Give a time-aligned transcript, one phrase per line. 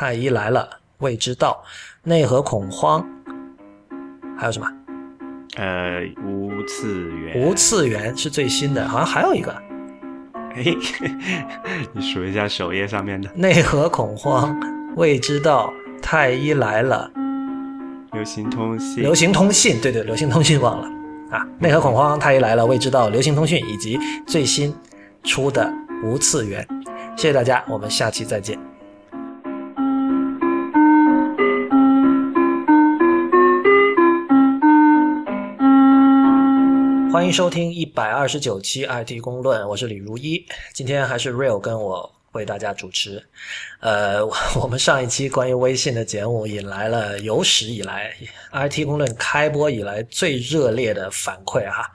[0.00, 0.66] 太医来了，
[1.00, 1.62] 未知道，
[2.04, 3.06] 内核恐慌，
[4.34, 4.66] 还有什么？
[5.58, 9.52] 呃，无次元，无次元是最新的，好像还有一个。
[10.54, 10.64] 哎，
[11.92, 13.30] 你数一下首页上面的。
[13.34, 14.58] 内核恐慌，
[14.96, 15.70] 未知道，
[16.00, 17.10] 太医来了，
[18.12, 20.88] 流行通信，流行通信，对对，流行通信忘了。
[21.30, 24.74] 啊，内核恐慌，太医来了，未知道，流行通讯以及最新
[25.24, 25.70] 出的
[26.02, 26.66] 无次元，
[27.18, 28.58] 谢谢大家，我们下期再见。
[37.12, 40.46] 欢迎收听一百二十九期 IT 公论，我是李如一。
[40.72, 43.20] 今天还是 Real 跟我为大家主持。
[43.80, 44.24] 呃，
[44.62, 48.14] 我们上一期关于微信的节目引来了有史以来
[48.52, 51.90] IT 公论开播以来最热烈的反馈哈，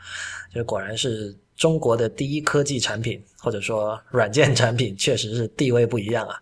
[0.53, 6.38] 这果然是中国的第一科技产品，或者说软件产品，确实是地位不一样啊。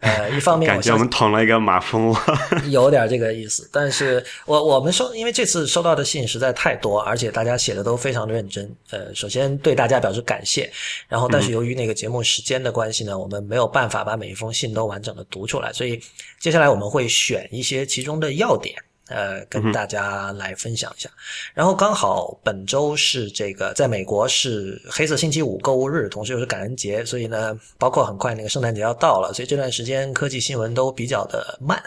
[0.00, 2.16] 呃，一方面感觉我们捅了一个马蜂窝，
[2.68, 3.68] 有点这个意思。
[3.72, 8.70] 但是我我们收，因为这次收到的信实在太多，而且大家写的都非常的认真。
[8.90, 10.70] 呃，首先对大家表示感谢。
[11.08, 16.00] 然后，但是由于那个节目时间的关系呢，我们没有办法把每一封信都完整的读出来，所以
[16.38, 18.76] 接下来我们会选一些其中的要点。
[19.08, 21.10] 呃，跟大家来分享一下。
[21.52, 31.82] 然后刚好本周是这个，在美国是黑色星期五购物日，同时又是感恩节，所以呢，包括很快那个圣诞节要到了，所以这段时间科技新闻都比较的慢。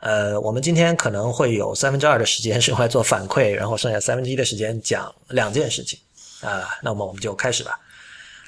[0.00, 5.98] 呃，我们今天可能会有三分之二的时间是用来做反馈，然后剩下三分之一的时间讲两件事情。
[6.40, 7.78] 啊，那么我们就开始吧。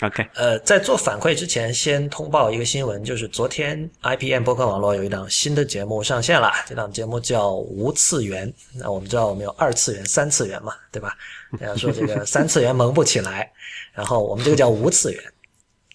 [0.03, 6.51] OK，呃，在做反馈之前，先通报一个新闻，就是昨天 IPM 博客网络有一档新的节目上线了。
[6.67, 8.51] 这档节目叫无次元。
[8.73, 11.15] 那我们知道我们有二次元、三次元嘛，对吧？
[11.61, 13.53] 大家说这个三次元萌不起来，
[13.93, 15.23] 然后我们这个叫无次元，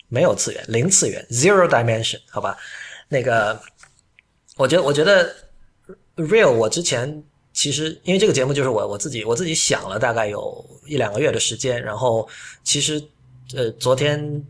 [0.07, 2.55] 没有次元，零次元，zero dimension，好吧？
[3.09, 3.59] 那个，
[4.55, 5.35] 我觉得，我觉得
[6.17, 12.29] real，我之前其实因为这个节目就是我我自己我自己想了大概有一两个月的时间，然后
[12.63, 13.03] 其实。
[13.53, 14.43] 呃，昨天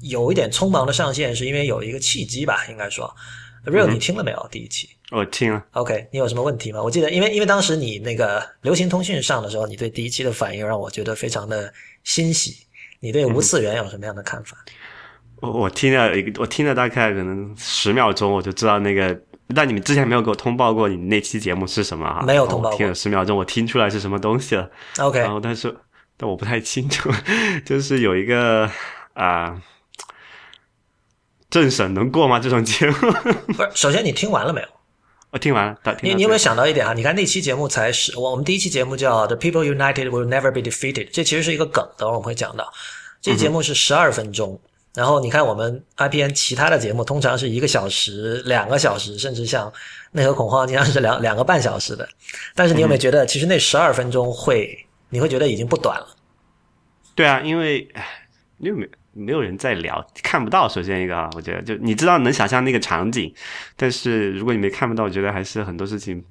[0.00, 2.64] 有一点匆忙的上线，是因为有一个契机吧？
[2.70, 3.12] 应该说
[3.66, 4.48] ，Real，你听了没有？
[4.50, 5.64] 第一期我听了。
[5.72, 6.80] OK，你有什么问题吗？
[6.80, 11.72] 我记得，因为因为当时你那个流行通讯上的时候，你对第一期的反应让我觉得非常的
[12.04, 12.66] 欣喜。
[13.00, 14.56] 你对无次元有什么样的看法？
[15.40, 19.20] 我我听了一个，我听了大概可能十秒钟，我就知道那个。
[19.54, 22.22] 但你们之前没有给我通报过你那期节目是什么哈？
[22.26, 22.72] 没有通报。
[22.76, 24.70] 听了十秒钟，我听出来是什么东西了。
[24.98, 25.74] OK，然后但是。
[26.18, 27.10] 但我不太清楚，
[27.64, 28.68] 就是有一个
[29.14, 29.62] 啊，
[31.48, 32.40] 政审能过吗？
[32.40, 32.94] 这种节目
[33.54, 33.70] 不是。
[33.74, 34.68] 首先，你听完了没有？
[35.30, 35.76] 我听完了。
[36.02, 36.92] 你你有没有想到一点啊？
[36.92, 42.68] 你看那期节目才是，我我们第一期节目叫《The People United Will Never Be Defeated》，这其实是一个梗，等会我们会讲到。
[43.22, 44.60] 这节目是十二分钟，
[44.94, 49.72] 然后你看我们 IPN 其他的节目通常是一个小时、两个小时，甚至像
[50.10, 52.08] 内核恐慌经常是两两个半小时的。
[52.56, 54.84] 但是你有没有觉得，其实那十二分钟会？
[55.10, 56.16] 你会觉得已经不短了，
[57.14, 57.88] 对啊，因为
[58.58, 60.68] 因为没没有人在聊，看不到。
[60.68, 63.34] 首先一个啊，我觉得就你知道能想象那个场景，
[63.76, 66.24] 但是如果你没看不到，我觉得还是很多事情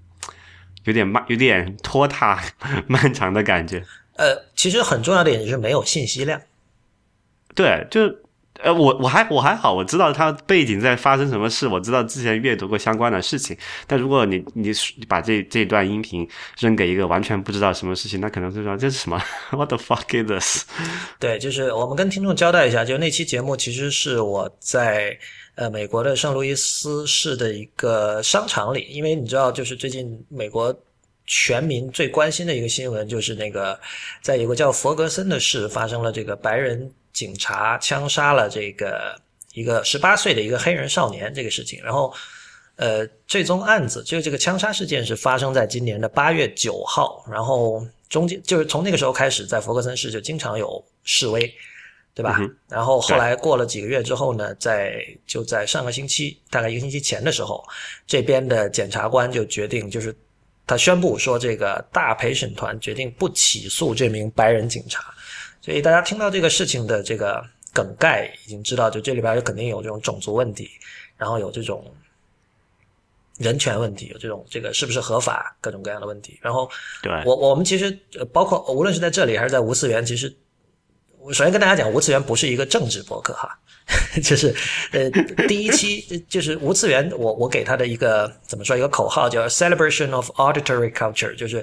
[0.84, 2.42] 有点慢，有点拖沓、
[2.88, 3.84] 漫长的感觉。
[4.16, 6.42] 呃，其实很重要的点就是没有信息量。
[7.56, 8.27] 对，就。
[8.64, 13.56] 呃，我我还我还好，我知道它背景在发生什么事，我知道之前阅读过相关的事情。
[13.86, 14.72] 但如果你你
[15.08, 16.28] 把这这段音频
[16.60, 19.22] 扔给一个完全不知道什么事情，那可能是说这是什么？
[19.52, 20.66] What the fuck is this？
[21.20, 25.18] 对，就是我们跟听众交代一下，就那期节目其实是我在
[25.56, 30.76] 呃美国的圣路易斯市的一个商场里，因为你知道，就是最近美国
[31.26, 33.80] 全民最关心的一个新闻，就是那个
[34.22, 36.92] 在一个叫佛格森的市发生了这个白人。
[37.18, 39.20] 警察枪杀了这个
[39.54, 42.14] 一个十八岁的一个黑人少年这个事情，然后，
[42.76, 51.52] 呃，这宗案子就这个枪杀事件是发生在今年的八月九号，然后中间就是从那个时候开始，在佛格森市就经常有示威，
[52.14, 52.40] 对吧？
[52.70, 57.66] 然后后来过了几个月之后呢，在就在上个星期，大概一个星期前的时候，
[58.06, 60.16] 这边的检察官就决定，就是
[60.68, 65.12] 他宣布说，这个大陪审团决定不起诉这名白人警察。
[65.68, 70.70] 所以大家听到这个事情的这个梗概，已经知道，就这里边肯定有这种种族问题，
[71.18, 71.84] 然后有这种
[73.38, 76.40] 人权问题，有这种这个是不是合法，各种各样的问题。
[76.42, 76.70] 然后，
[77.04, 77.92] 对我我们其实
[78.32, 80.34] 包括无论是在这里还是在无次元，其实
[81.20, 83.60] 我首先跟大家讲，无次元不是一个政治博客哈，
[84.24, 84.56] 就是
[84.94, 85.10] 呃
[85.50, 91.62] 第一期就是无次元，我我给他的一个怎么说一个口号叫 celebration of auditory culture，就是。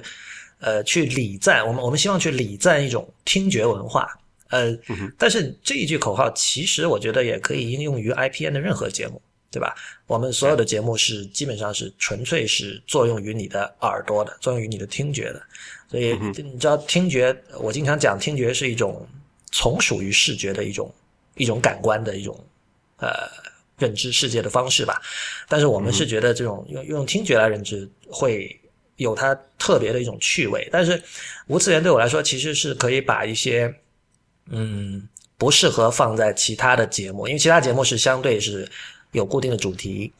[0.59, 4.07] 呃，去礼赞我们，我们希望去礼赞一种听觉文化。
[4.49, 4.77] 呃，
[5.17, 9.21] 但是这一句口号，其实我觉得也可以应用于 IPN 的任何节目。
[9.51, 9.73] 对吧？
[10.05, 15.41] 我们所有的节目是基本上是纯粹是作用于你的耳朵的，作用于你的听觉的。
[15.89, 19.07] 所以你知道，听觉我经常讲，听觉是一种
[19.53, 20.93] 从属于视觉的一种
[21.35, 22.37] 一种感官的一种
[22.97, 23.09] 呃
[23.77, 25.01] 认知世界的方式吧。
[25.47, 28.59] 但是我们是觉得这种用用听觉来认知会
[28.97, 30.67] 有它特别的一种趣味。
[30.71, 31.01] 但是
[31.47, 33.73] 无次元对我来说，其实是可以把一些
[34.49, 35.07] 嗯
[35.37, 38.69] 不适合放在其他的节目，因为其他节目是相对是
[39.11, 40.11] 有固定的主题，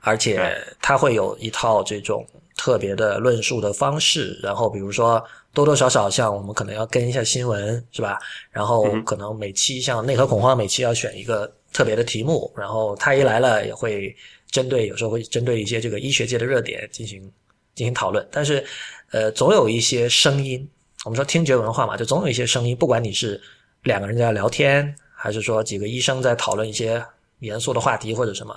[0.00, 2.26] 而且它会有一套这种。
[2.58, 5.22] 特别的论述的方式，然后比如说
[5.52, 8.18] 多多少少像我们可能要跟一下新闻，是吧？
[8.50, 14.16] 然后可能每期像内核恐慌，每期要选一个特别的题目，然后他一来了也会
[14.50, 17.30] 针对，有时候会针对一些这个医学界的热点进行
[17.76, 18.28] 进行讨论。
[18.32, 18.66] 但是，
[19.12, 20.68] 呃，总有一些声音，
[21.04, 23.40] 我们说听觉文化嘛，就总有一些声音，不管你是
[23.84, 27.00] 两个人在聊天，还是说几个医生在讨论一些
[27.38, 28.56] 严肃的话题或者什么，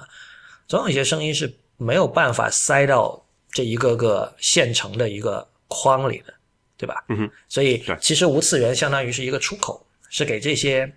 [0.68, 3.24] 总有一些声音是没有办法塞到。
[3.52, 6.32] 这一个个现成的一个框里的，
[6.78, 7.04] 对吧？
[7.10, 7.32] 嗯哼。
[7.48, 10.88] 所以其实无次元相当于是一个出口，是给这些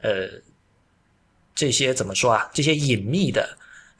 [0.00, 0.26] 呃
[1.54, 2.50] 这些怎么说啊？
[2.54, 3.46] 这些隐秘的，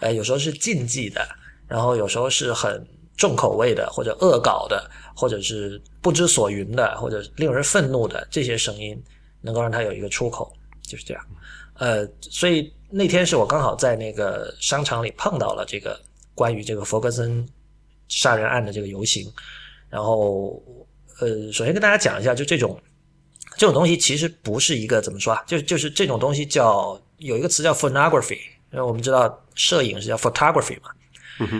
[0.01, 1.21] 呃，有时候是禁忌的，
[1.69, 2.83] 然后有时候是很
[3.17, 9.01] 重口味的，或者恶搞的，或者是不知所云的，或者令人愤怒的这些声音，
[9.41, 11.25] 能够让它有一个出口，就是这样。
[11.75, 16.01] 呃，所以那天是我刚好在那个商场里碰到了这个
[16.35, 17.47] 关于这个弗格森。
[18.09, 19.27] 杀人案的这个游行，
[19.89, 20.63] 然后
[21.19, 22.79] 呃，首先跟大家讲一下，就这种
[23.57, 28.39] 这种东西其实不是一个怎么说啊，就就是这种东西叫有一个词叫 photography，
[28.71, 30.91] 因为我们知道摄影是叫 photography 嘛，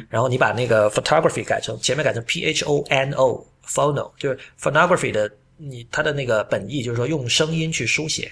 [0.09, 8.31] 然后你把那个 photography 改成前面改成 p h o n o，phono 就是 photography 的你它的那个本意就是说用声音去书写，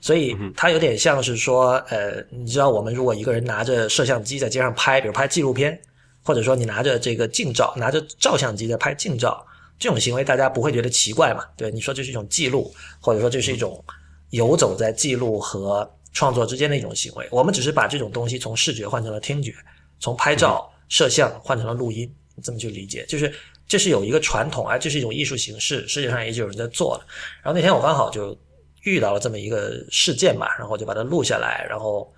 [0.00, 5.78] 所以它有点像是说呃，你知道我们如果一个人拿着摄像机在街上拍，比如拍纪录片。
[6.22, 9.46] 或者说你拿着这个近照，拿着照相机在拍近照，
[9.78, 11.44] 这种行为大家不会觉得奇怪嘛？
[11.56, 13.80] 对，你说这是一种记录，或者说这是一种
[14.30, 17.24] 游走在记录和创作之间的一种行为。
[17.30, 19.54] 我们只是把这种东西从视觉换成了听觉，
[19.98, 22.10] 从拍照摄像换成了录音，
[22.42, 23.32] 这么去理解，就是
[23.66, 27.06] 这是有一个传统啊，这是一种艺术形式，世界上也就有人在做了。
[27.42, 28.36] 然后那天我刚好就
[28.84, 32.12] 遇到了这么一个事件嘛，然后就把它录下来，然后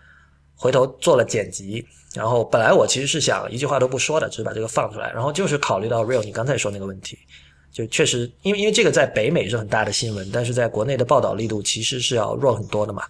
[0.54, 1.86] 回头做了剪辑。
[2.14, 5.12] 然后本来我其实是想一句话都不说的，只是把这个放出来。
[5.12, 7.18] 然后就是考虑到 real 你刚才说那个问题，
[7.70, 13.04] 就确实因为因为这个在北美是很大的新闻，但是在国内的报道力度其实是要弱很多的嘛。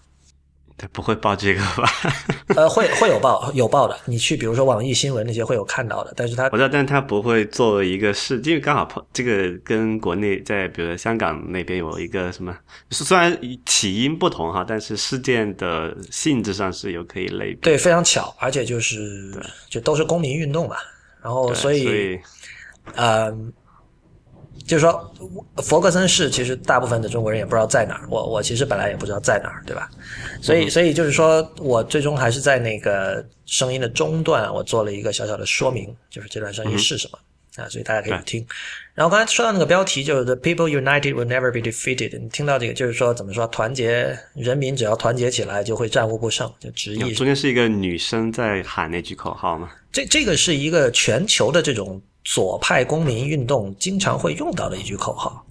[0.79, 1.91] 他不会报这个吧？
[2.55, 3.95] 呃，会会有报有报的。
[4.05, 12.55] 你去比如说网易新闻那些会有看到的，但是他我知道，但他不会作为一个事，因为刚好碰这个跟国内在比如说香港那边有一个什么，
[12.89, 17.59] 虽然起因不同哈，但是事件的性质上是有可以类比。
[17.61, 18.97] 对，非常巧，而且就是
[19.69, 20.77] 就都是公民运动嘛，
[21.21, 22.17] 然后所以
[22.95, 23.51] 嗯。
[24.69, 25.11] 就是说，
[25.63, 28.05] 佛格森市其实大部分的中国人也不知道在哪儿。
[28.07, 29.89] 我我其实本来也不知道在哪儿，对吧？
[30.43, 37.17] 所以所以就是说我最终还是在那个声音的中段，我做了一个小小的说明，就是这段声音是什么
[37.63, 37.67] 啊？
[37.67, 38.45] 所以大家可以听。
[38.93, 42.19] 然后刚才说到那个标题，就是 “The people united will never be defeated”。
[42.21, 43.47] 你听到这个，就是说怎么说？
[43.47, 46.47] 团结人民只要团结起来，就会战无不胜。
[46.59, 47.11] 就直译。
[47.15, 49.71] 中间是一个女生在喊那句口号吗？
[49.91, 51.99] 这这个是一个全球的这种。
[52.31, 55.43] 左派公民运动经常会用到的一句口号。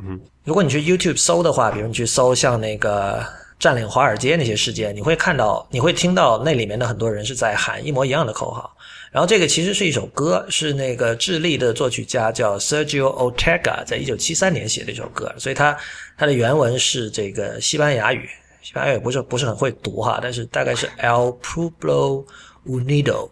[0.00, 3.24] 嗯，如果你去 YouTube 搜的话，比如你去搜像那个
[3.58, 8.76] 占领华尔街那些事件，你会看到，你会听到那里面的很多人是在喊一模一样的口号。
[9.10, 15.74] 然后这个其实是一首歌，是那个智利的作曲家叫 Sergio Ortega 在一九七三年写的一首歌，所以他
[16.18, 18.28] 他的原文是这个西班牙语，
[18.60, 22.26] 西班牙语不是不是很会读哈，但是大概是 El pueblo
[22.66, 23.30] unido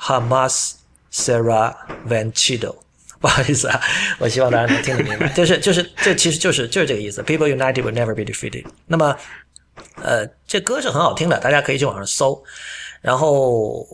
[0.00, 0.72] jamás
[1.16, 1.74] Sarah
[2.06, 2.74] Van Chido，
[3.18, 3.80] 不好意思啊，
[4.18, 7.22] 我希望大家能听得明白， 就是就是这其实就是就是这个意思。
[7.22, 8.66] People united will never be defeated。
[8.86, 9.16] 那么，
[10.02, 12.42] 呃，这歌是很好听的，大家可以去网上搜。
[13.00, 13.86] 然后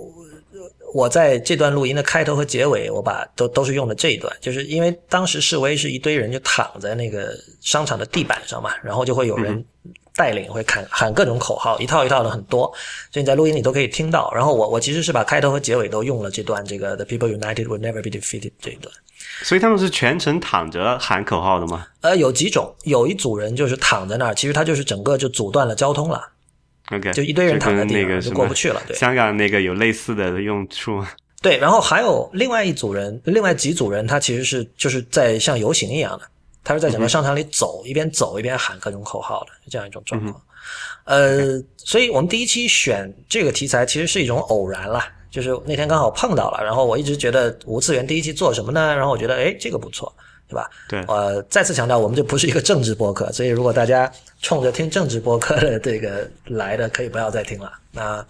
[0.93, 9.65] 我在这段录音的开头和结尾，我把都都是用的这一段，就是因为当时示威是一堆人就躺在那个商场的地板上嘛，然后就会有人。
[10.15, 12.67] 带领会喊喊各种口号，一套一套的很多，
[13.11, 14.33] 所以你在录音里都可以听到。
[14.35, 18.95] 然后我我其实是把开头和结尾都用了这段这个 The people united will never be defeated 这一段。
[19.43, 21.87] 所以他们是全程躺着喊口号的吗？
[22.01, 26.29] 呃，有几种，有一组人就是躺在那儿，其实他就是整个就阻断了交通了。
[26.91, 28.83] OK，就一堆人躺在地上就过不去了。
[28.87, 31.03] 对，香港那个有类似的用处。
[31.41, 36.25] 对，然后还有另外一组人，另外几组人，他其实是就是在像游行一样的。
[36.65, 40.43] 他是在整个商场里走，一边走一边喊各种口号的，这样一种状况。
[41.05, 48.95] 呃，所以我们第一期选这个题材其实是一种偶然啦，就是那天刚好碰到了，然后我一直觉得无次元第一期做什么呢？
[48.95, 50.15] 然后我觉得哎，这个不错，
[50.49, 50.71] 对吧？
[50.89, 57.73] 对，呃，再次强调，我们这不是一个政治播客，所以如果大家冲着听政治播客的这个来的，可以不要再听了。
[57.91, 58.25] 那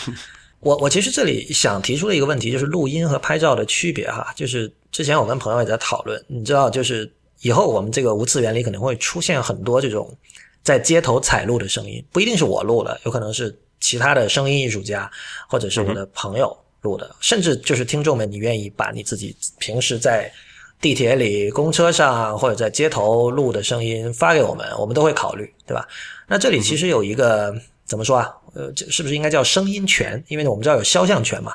[0.60, 7.12] 我我其实这里想提出的一个问题，就是录音和拍照的区别哈，就是之前我跟朋友也在讨论，你知道，就是
[7.44, 10.16] 以后我们这个无次元里可能会出现很多这种。
[10.64, 15.10] 在街头采录的声音不一定是我录的，有可能是其他的声音艺术家，
[15.46, 20.32] 或者是我的朋友录的，甚至就是听众们，你愿意把你自己平时在
[20.80, 25.86] 地铁里、公车上或者在街头录的声音发给我们，我们都会考虑，对吧？
[26.26, 28.34] 那这里其实有一个怎么说啊？
[28.54, 30.24] 呃，这是不是应该叫声音权？
[30.28, 31.52] 因为我们知道有肖像权嘛。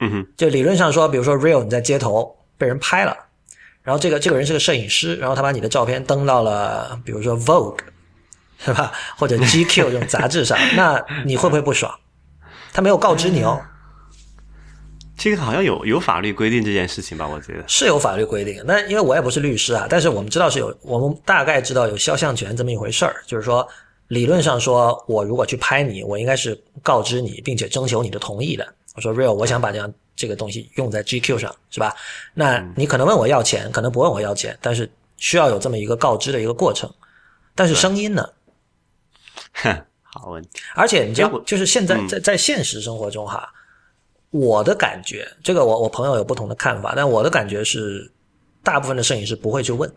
[0.00, 0.26] 嗯哼。
[0.36, 3.16] 就理论上说，比如说 Real 你在街头被人拍了，
[3.84, 7.78] 然后这个这个人是个摄影师，然后他把你的照片登到了，比如说 Vogue。
[8.56, 8.92] 是吧？
[9.18, 11.92] 或者 GQ 这种杂志上，那你会不会不爽？
[12.72, 13.60] 他没有告知你哦。
[15.18, 17.28] 这个好像有有法律规定这件事情吧？
[17.28, 18.62] 我觉得是有法律规定。
[18.64, 23.16] 那因为我也不是律师啊，但是我们知道是有，我们大概知道有肖像权这么一回事儿。
[23.26, 23.68] 就是说，
[24.08, 28.66] 理论上说，我如果去拍你，我应该是告知你，并且征求你的同意的。
[28.94, 31.94] 我说 Real，我想把这样这个东西用在 GQ 上，是吧？
[32.34, 36.92] 那你可能问我要钱，可能不问我要钱，但是需要有这么一个告知的一个过程。
[37.54, 38.28] 但是声音呢？
[39.52, 40.48] 哼， 好问题。
[40.74, 43.52] 而且你知道，就是现在在在现实生活中哈，
[44.30, 48.10] 我的感觉，这个我我朋友有不同的看法，但我的感觉是，
[48.62, 49.92] 大部分的摄影师不会去问，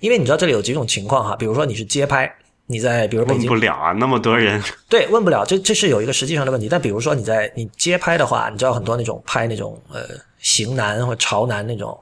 [0.00, 2.30] 因为你知道这里有几种情况哈，比如说你是街拍，
[2.70, 6.68] 你在比如北京不了啊，那么多人， 对，问不了，这这是有一个实际上的问题。
[6.68, 10.02] 但比如说你在你街拍的话，你知道很多那种拍那种呃
[10.38, 11.98] 型男或潮男那种，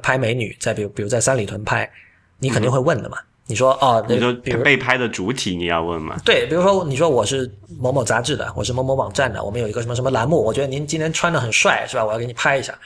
[0.00, 1.90] 拍美女，在比如比如在三里屯拍，
[2.38, 3.18] 你肯定会问的嘛。
[3.48, 6.16] 你说哦，你说比如被拍的主体你要问吗？
[6.24, 7.48] 对，比如说你说我是
[7.78, 12.04] 某某杂志的，我是某某网站的，我们有一个什么什么栏目，我觉得您今天穿的很帅，是吧？
[12.04, 12.76] 我要给你拍一下。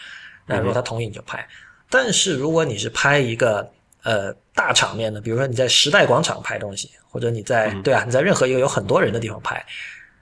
[0.46, 1.46] 那如果他同意，你就拍。
[1.88, 3.70] 但是如果你是拍一个
[4.02, 9.62] 呃大场面的，比如说你在时代广场拍东西，或者你在对啊，你在任何一个有很多人的地方拍，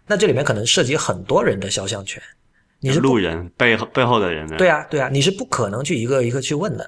[0.07, 2.21] 那这里面可能涉及很多人的肖像权。
[2.81, 4.57] 你是路人背后背后的人呢？
[4.57, 6.87] 对啊，对啊，你是不可能去一个一个去问的。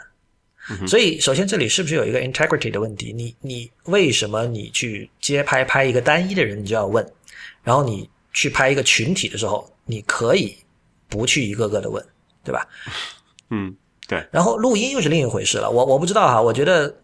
[0.87, 3.12] 所以，首先这里是不是有一个 integrity 的问题？
[3.12, 7.04] 你你为什么你去街拍拍一个单一的人，你就要问？
[7.64, 10.57] 然后你去拍一个群体的时候，你可以
[11.09, 12.04] 不去一个个的问，
[12.45, 12.69] 对吧？
[13.49, 13.75] 嗯，
[14.07, 14.25] 对。
[14.30, 15.69] 然后录音又是另一回事了。
[15.69, 16.95] 我我不知道哈，我觉得，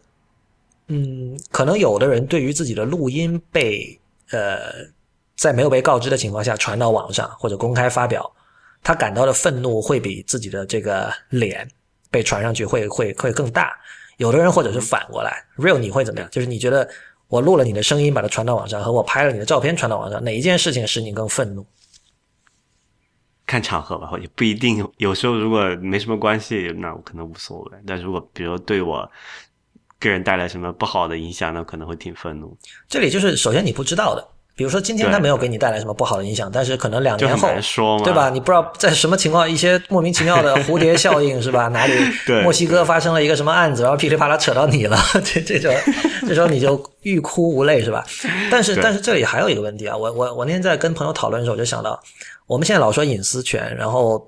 [0.88, 3.98] 嗯，可能有的人对于自己的录音被
[4.30, 4.58] 呃
[5.36, 8.30] 在没有被告知的情况下传到网上或者公开发表，
[8.82, 11.68] 他感到的愤怒会比自己的这个脸。
[12.08, 13.76] 被传上去会会会更大，
[14.16, 16.28] 有的人或者是反过来，real 你会怎么样？
[16.30, 16.88] 就是你觉得
[17.26, 21.66] 我录了你的声音，把它传到网上，和我拍了你的照片传到网上，哪一件事情使你更愤怒？
[23.44, 24.88] 看场合吧，也不一定。
[24.96, 27.72] 有时候如果没什么关系，那我可能无所谓。
[27.86, 29.10] 但如果比如对我
[29.98, 32.56] 个人带来什么不好的影响，那可能会挺愤怒。
[32.88, 34.26] 这里就是首先你不知道的。
[34.58, 37.46] 比如说今天他没有给你带来什么不好的影响，但是可能两年后，
[38.02, 38.30] 对吧？
[38.30, 41.68] 你不知道在什么情况，一些莫名其妙的蝴蝶效应是吧？
[41.76, 41.92] 哪里
[42.42, 45.74] 墨西哥发生了一个什么案子，然后噼里啪啦扯到你了， 这这种，
[46.26, 48.02] 这时候你就欲哭无泪是吧？
[48.50, 52.02] 但是但是这里还有一个问题啊，我我我那天在跟朋友讨论的时候，我就想到，
[52.46, 54.26] 我们现在老说隐私权，然后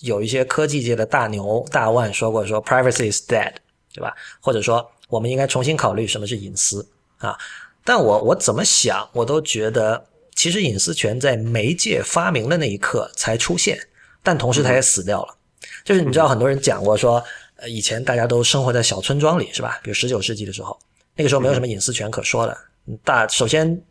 [0.00, 3.52] 有一些科技界的大牛大腕说过说 privacy is dead，
[3.94, 4.12] 对吧？
[4.40, 6.88] 或者说我们应该重新考虑什么是隐私
[7.18, 7.36] 啊？
[7.84, 13.78] 但我我怎么想，我都觉得，其实隐私权在媒介发明的那一刻才出现，
[14.22, 15.34] 但同时它也死掉了。
[15.82, 17.24] 就是你知道，很多人讲过说，
[17.56, 19.80] 呃，以前大家都生活在小村庄里，是吧？
[19.82, 20.78] 比如十九世纪的时候，
[21.16, 22.56] 那个时候没有什么隐私权可说的。
[23.02, 23.82] 大首先，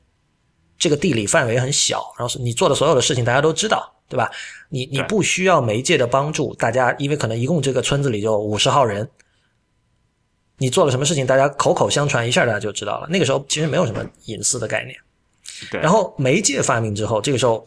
[0.77, 4.31] 这个地理范围很小，然后你做的所有的事情大家都知道，对吧？
[4.69, 9.09] 你你不需要媒介的帮助，大家因为可能一共这个村子里就五十号人。
[10.59, 13.07] 你做了什么事情，大家口口相传，一下大家就知道了。
[13.09, 14.95] 那个时候其实没有什么隐私的概念。
[15.71, 15.81] 对。
[15.81, 17.63] 然后媒介发明之后，这个时候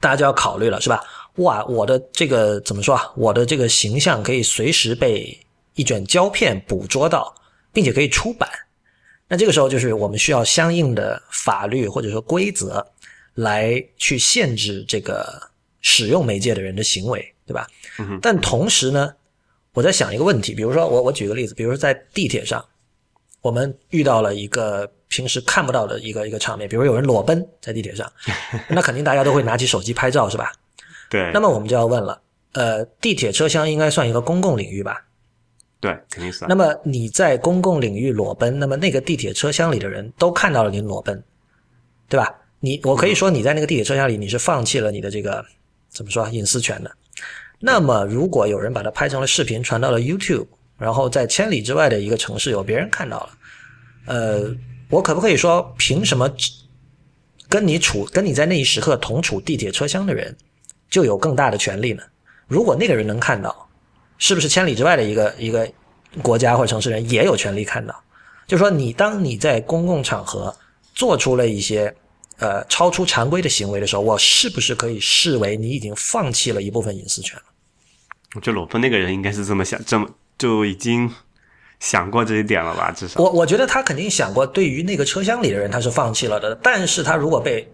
[0.00, 1.04] 大家就要考虑了，是吧？
[1.36, 3.12] 哇，我的这个怎么说啊？
[3.16, 5.38] 我的这个形象可以随时被
[5.74, 7.34] 一卷胶片捕捉到，
[7.72, 8.48] 并且可以出版。
[9.28, 12.86] 那这个时候就是我们需要相应的法律或者说规则
[13.34, 17.66] 来去限制这个使用媒介的人的行为，对吧？
[17.98, 19.12] 嗯但同时呢？
[19.74, 22.64] 我在想一个问题，比如说我我举个例子，比如说在地铁上，
[23.40, 28.10] 我们遇到了一个平时看不到的一个一个场面，比如有人裸奔在地铁上，
[28.68, 30.52] 那肯定大家都会拿起手机拍照，是吧？
[31.08, 31.30] 对。
[31.32, 32.20] 那么我们就要问了，
[32.52, 35.04] 呃，地铁车厢应该算一个公共领域吧？
[35.80, 36.48] 对，肯定算。
[36.48, 41.22] 那么你在公共领域裸奔，那么那个地铁车厢里的人都看到了你裸奔，
[42.08, 42.32] 对吧？
[42.60, 45.44] 你我可以说你在那个地铁车厢里你是放弃了你的这个
[45.88, 46.90] 怎么说隐私权的。
[47.64, 53.30] 那么如果有人把它拍成了视频传到了 YouTube，然后在千里之外的一个城市有别人看到了，
[54.06, 54.52] 呃，
[54.90, 56.28] 我可不可以说凭什么
[57.48, 60.36] 跟你处跟你在那一时刻同处地铁车厢的人
[60.90, 62.02] 就有更大的权利呢？
[62.48, 63.68] 如果那个人能看到，
[64.18, 65.70] 是不是千里之外的一个一个
[66.20, 67.94] 国家或者城市人也有权利看到？
[68.48, 70.52] 就说你当你在公共场合
[70.96, 71.94] 做出了一些
[72.38, 77.44] 呃超出常规的行为的时候，我是不是可以视为你已经放弃了一部分隐私权了？
[78.34, 80.08] 我觉得裸奔那个人应该是这么想，这么
[80.38, 81.10] 就已经
[81.80, 82.90] 想过这一点了吧？
[82.90, 87.70] 至少我我觉得他肯定想过，对于那个车厢里的人他是放弃了的，但是他如果被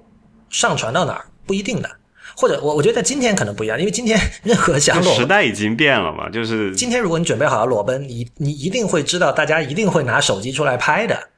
[0.50, 1.90] 上传到哪儿不一定的。
[2.36, 11.30] 或者我我觉得在今天可能不一样，因为今天 任何想裸时代已经变了嘛，就是今天如果你准备好了裸奔，你你一定会知道，大家一定会拿手机出来拍的。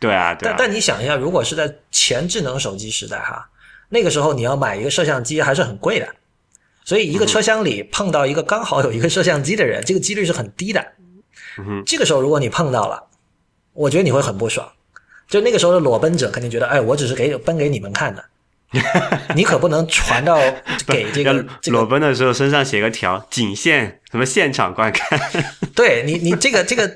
[0.00, 3.48] 对啊，对但但你想一下，如果是在前智能手机时代哈，
[3.90, 6.08] 那个时候你要买一个摄像机还是很贵的，
[6.88, 10.82] 所以一个车厢里碰到一个刚好有一个摄像机的人，这个几率是很低的。
[11.58, 13.04] 嗯，这个时候如果你碰到了，
[13.74, 14.66] 我觉得你会很不爽。
[15.28, 18.24] 就那个时候的裸奔者肯定觉得，哎，我只是给奔给你们看的。
[19.36, 20.38] 你可不能传到
[20.86, 25.20] 给这个这个裸奔的时候身上写个条，仅限什么现场观看。
[25.76, 26.88] 对你，你这个这个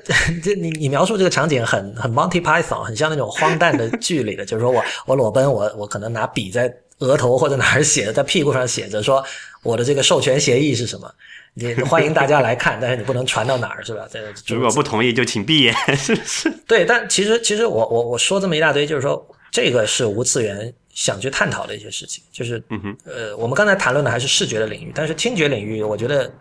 [0.43, 9.23] 这你你描述这个场景很很 Monty Python，很像那种荒诞的剧里的，就是说我我裸奔，我我可能拿笔在额头或者哪儿写，在屁股上写着说
[9.63, 11.11] 我的这个授权协议是什么，
[11.55, 14.05] 你欢迎大家来看， 但是你不能传到哪儿，是吧？
[14.47, 16.51] 如果不同意就请闭眼，是不是？
[16.67, 20.71] 对，但其实其实我我我说这么一大堆，就是说这个是无次元。
[20.95, 22.63] 想去探讨的一些事情，就是，
[23.03, 26.31] 呃，我们刚才谈论的还是视觉的领域，但是听觉领域，我觉得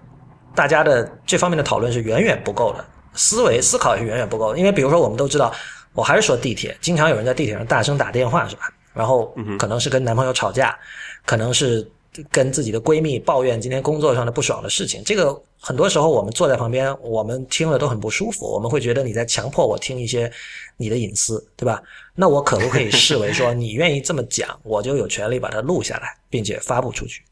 [0.54, 4.58] 大家的这方面的讨论是远远不够的，思维思考也是远远不够的。
[4.58, 5.54] 因为比如说，我们都知道，
[5.94, 8.70] 我还是说地铁，经常有人在地铁上大声打电话，是吧？
[8.92, 10.78] 然后可能是跟男朋友吵架，
[11.24, 11.90] 可能是
[12.30, 15.02] 跟自己的闺蜜抱怨今天工作上的不爽的事情。
[15.04, 20.32] 这个很多时候我们坐在旁边，我们听了都很不舒服，我们会觉得你在强迫我听一些。
[20.78, 21.80] 你的隐私，对吧？
[22.12, 27.22] 那我可不可以视为说，你愿意这么讲，我就有权利把它录下来，并且发布出去？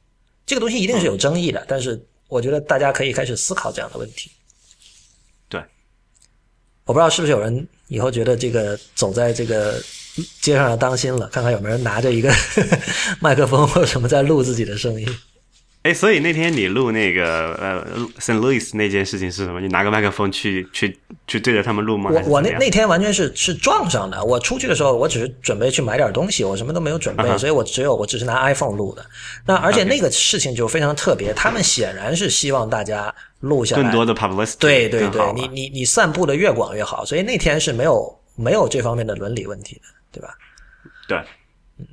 [0.47, 4.31] 这个东西一定是有争议的，但是我觉得大家可以开始思考这样的问题。
[5.49, 5.61] 对，
[6.85, 9.83] 我不知道是不是有人以后觉得这个走在这个
[10.41, 12.33] 街上要当心了，看看有没有人拿着一个
[13.21, 15.07] 麦克风或者什么在录自己的声音。
[15.83, 17.87] 哎，所以那天你录那个呃
[18.19, 19.63] ，Saint Louis 那件事情是什么？
[19.63, 20.95] 你拿个麦克风去去
[21.27, 22.11] 去对着他们录吗？
[22.13, 24.23] 我我那那天完全是是撞上的。
[24.23, 29.03] 我出去的时候，我只是准备去买点东西，我什么都没有准备，所以我只有我只是拿 iPhone 录的。
[29.47, 34.59] 那而且那个事情就非常特别，他们显然是希望大家录下来更多的 publicity。
[34.59, 37.07] 对对对，你你你散布的越广越好。
[37.07, 40.35] 所以那天是没有没有这方面的伦理问题的，对吧？
[41.09, 41.19] 对。
[41.79, 41.87] 嗯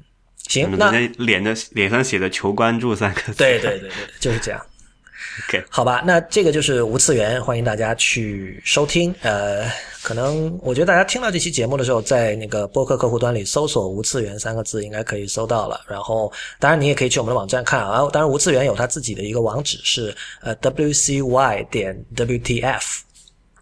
[0.47, 3.33] 行，那脸的脸上写的“求关注”三个字。
[3.33, 4.65] 对对对对，就是这样。
[5.49, 9.13] OK，好吧，那这个就是无次元，欢迎大家去收听。
[9.21, 9.69] 呃，
[10.01, 15.81] 可能我觉得大家听到这期节目的时候，在那个播客客户端里搜索“无次元”三个字，应该可以搜到了。
[15.87, 17.99] 然后，当然你也可以去我们的网站看啊。
[18.13, 23.01] 当然，无次元有他自己的一个网址是呃 wcy 点 wtf。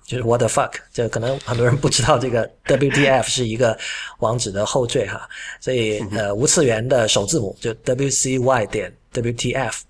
[0.05, 3.77] 就是 what the fuck，这可能很多人不知道，这个 WTF 是一个
[4.19, 5.27] 网址的后缀哈，
[5.59, 9.81] 所以呃无次元的首字母就 WCY 点 WTF，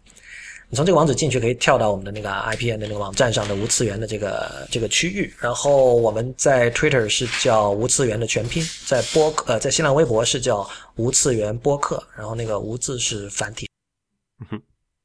[0.70, 13.68] 你从这个网址进去可以跳到我们的那个 IPN 的那个网站上的无次元的这个这个区域，然后我们在 Twitter 是叫无次元的全拼，在播呃在新浪微博是叫无次元播客，然后那个无字是繁体。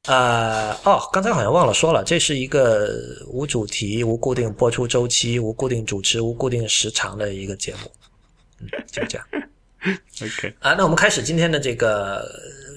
[0.07, 2.89] 呃哦，刚才好像忘了说了，这是一个
[3.27, 7.91] 无主题、无固定播出周期、无固定主持、无固定时长的一个节目，
[8.59, 9.27] 嗯，就这样。
[10.21, 12.23] OK 啊，那我们开始今天的这个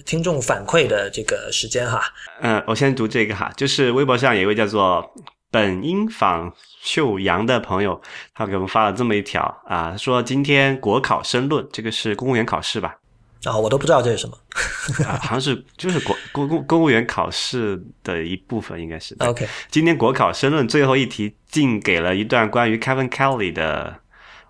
[0.07, 2.03] 听众反馈的这个时间哈。
[2.41, 5.15] 嗯，我先读这个哈，就是微博上有一位叫做
[5.51, 8.01] 本英坊秀阳的朋友，
[8.35, 12.97] 他给我们发了这么一条啊，说今天国考申论，这个是公务员考试吧？
[13.45, 14.39] 啊，我都不知道这是什么，
[15.21, 19.15] 好像是就是国公公公务员考试的一部分，应该是。
[19.21, 24.01] OK，今天国考申论最后一题，竟给了一段关于 Kevin Kelly 的。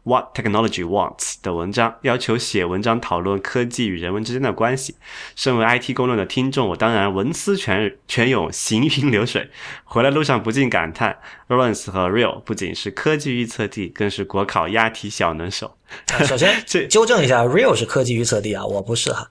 [0.04, 4.96] What technology wants 的文章要求写文章讨论科技与人文之间的关系。
[5.34, 9.50] 身为 IT 公论的听众，我当然文思泉泉涌，行云流水。
[9.84, 11.16] 回来路上不禁感叹
[11.48, 15.76] ，Lawrence 和 Real 不仅是科技预测帝，更是国考押题小能手。
[16.26, 19.30] 首先， 这纠正一下，Real 是科技预测帝啊，我不是哈。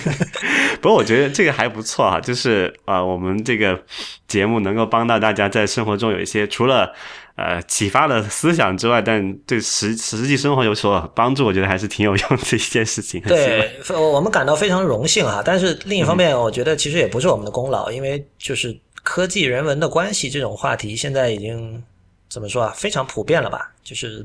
[0.82, 3.82] 不过我觉得这个还不错哈，就是啊、呃我们这个
[4.28, 6.92] 节目能够帮到大家在生活中有一些除了
[7.36, 13.20] 呃启发的思想之外，但对实实际生活有所帮助，我觉得还是挺有用的一件事情。
[13.22, 15.42] 对，我我们感到非常荣幸啊。
[15.44, 21.82] 但是另一方面，我觉得其实也不是我们的功劳，因为就是科技人文的关系这种话题，现在已经
[22.28, 23.70] 怎么说啊，非常普遍了吧？
[23.82, 24.22] 就是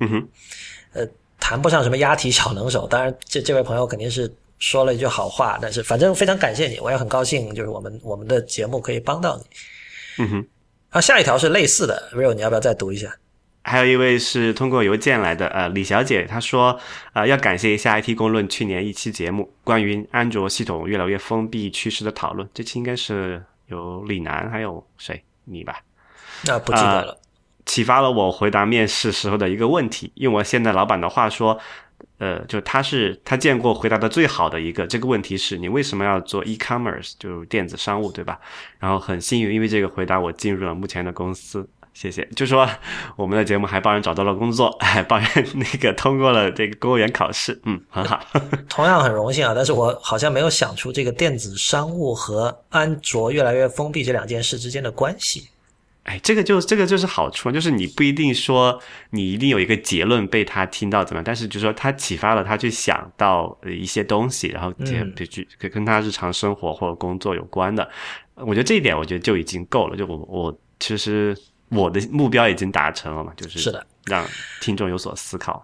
[0.93, 1.03] 呃，
[1.39, 2.87] 谈不上什么押题小能手。
[2.87, 10.23] 当然，这这位朋友肯定是说了一句好话，但是反正非常感谢你，我也很高兴，就是我们我们的节目可以帮到你。
[10.23, 10.47] 嗯哼。
[10.89, 13.15] 啊，下一条是类似的，Real，你要不要再读一下？
[13.61, 16.79] 还有一位是通过邮件来的，呃，李小姐，她说，
[17.13, 25.81] 呃，要感谢一下 IT 公论去年一期节目关于安卓系统越来越封闭趋势的讨论，这期应该是有李楠还有谁你吧，
[26.45, 27.19] 那、不记得了。
[27.65, 30.11] 启发了我回答面试时候的一个问题。
[30.15, 31.59] 用我现在老板的话说，
[32.17, 34.85] 呃，就他是他见过回答的最好的一个。
[34.87, 38.39] 这个问题是你为什么要做 e-commerce，就是电子商务，对吧？
[38.79, 41.67] 然后很幸运，因为这个回答我进入了目前的公司。
[41.91, 42.25] 谢谢。
[42.35, 42.69] 就说
[43.17, 48.19] 我们的节目还帮人找到了工作，还帮人 那个通过了这个公务员考试，嗯，很好。
[48.69, 55.49] 同样很荣幸啊，但是我好像没有想出这个电子商务和安卓越来越封闭这两件事之间的关系。
[56.09, 67.87] 哎，这个就这个就是好处，就是你不一定说你一定有一个结论被他听到怎么样，但是就是说他启发了他去想到呃一些东西，然后结嗯就去跟跟他日常生活或者工作有关的，
[68.33, 69.95] 我觉得这一点我觉得就已经够了。
[69.95, 71.37] 就我我其实
[71.69, 74.25] 我的目标已经达成了嘛，就是是的，让
[74.61, 75.63] 听众有所思考。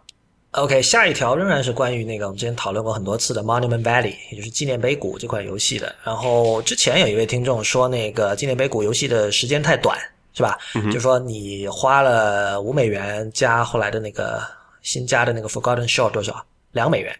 [0.51, 5.93] OK，下一条仍然是关于那个我们之前讨论过很多次的 Monument Valley，也就是纪念碑谷这款游戏的。
[6.01, 9.97] 然后之前有一位听众说，那个纪念碑谷游戏的时间太短，
[10.35, 10.57] 是吧？
[10.91, 14.39] 就说你花了五美元加后来的那个
[14.81, 16.45] 新加的那个 Forgotten Shore 多少？
[16.73, 17.17] 两美元。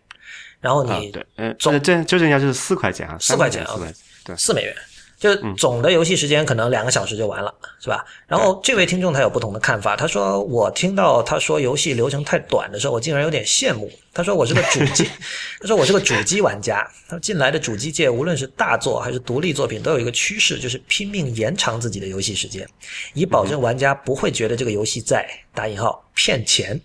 [0.61, 4.75] 然后你，啊对，嗯，总这这纠正一下，就是四块钱啊，四块钱啊四块钱，对，四美元，
[5.17, 8.05] 就总的游戏时间可能两个小时就完了，是吧？
[8.27, 13.89] 然后这位听众他有不同的看法，他说我听到他说游戏流程太短的时候，我竟然有点羡慕。
[14.13, 15.09] 他说我是个主机，
[15.59, 16.85] 他说我是个主机玩家。
[17.07, 22.67] 他说近来的主机界无论是大作还是独立作品，都有一个趋势，就是拼命延长自己的游戏时间，
[23.13, 26.79] 以保证玩家不会觉得这个游戏在打引号骗钱。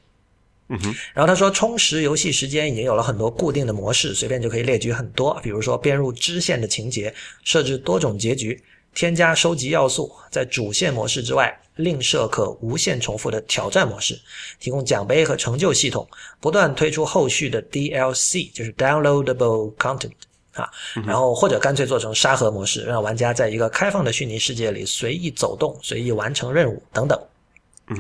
[0.71, 7.13] 嗯哼，然后他说，充实游戏时间已经有了很多固定的模式，随便就可以列举很多，比如说编入支线的情节，
[7.45, 8.63] 设置多种结局，
[8.95, 14.19] 添加收集要素，在主线模式之外另设可无限重复的挑战模式，
[14.59, 16.09] 提供奖杯和成就系统，
[16.41, 20.13] 不断推出后续的 DLC，就是 downloadable content。
[20.55, 20.69] 啊，
[21.07, 27.19] 然后或者干脆做成沙盒模式，让玩家在一个开放的虚拟世界里随意走动、随意完成任务等等。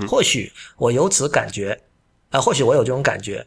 [0.09, 1.81] 或许我由此感觉，
[2.31, 3.47] 啊、或许我有这种感觉，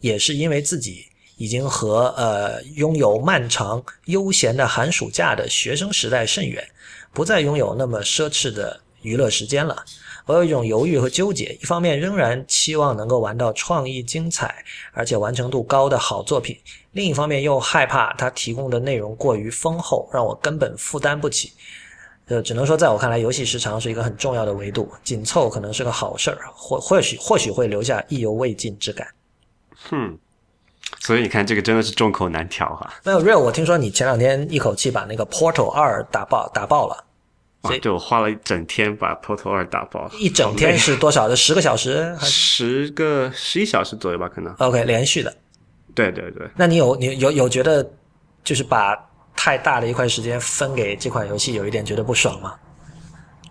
[0.00, 6.68] 也是因为自己已经和呃拥有漫长悠闲的寒暑假的学生时代甚远，
[7.12, 9.84] 不再拥有那么奢侈的娱乐时间了。
[10.26, 16.58] 我有一种犹豫和纠结，一方面仍然期望能够玩到创意精彩而且完成度高的好作品，
[16.92, 21.52] 另一方面又害怕它提供的内容过于丰厚，让我根本负担不起。
[22.26, 29.06] 呃，只能说，在我看来，游戏时长是一个很重要的维度，紧凑可能是个好事儿，或或许或许会留下意犹未尽之感。
[29.90, 30.18] 哼，
[31.00, 32.92] 所以你看，这个真的是众口难调哈。
[33.04, 37.04] 没有 real，我听说你前两天一口气把那个 Portal 二打爆打爆了，
[37.82, 41.36] 对我花了一整天把 Portal 二打爆，一整天是多少的？
[41.36, 44.54] 十个小时 还十个十一小时左右吧，可能。
[44.54, 45.34] OK 连续的？
[45.94, 47.86] 对对对，那你有你有有觉得
[48.42, 48.96] 就是把
[49.36, 52.54] 太大的一块时间分给这款游戏，有一点觉得不爽吗？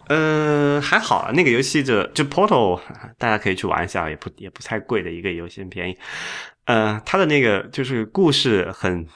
[0.07, 2.79] 嗯、还好，那个游戏就就 Portal，
[3.17, 5.97] 大家可以去玩一下，也不也不太贵的一个游戏，很便宜。
[6.65, 9.07] 呃，它的那个就是故事很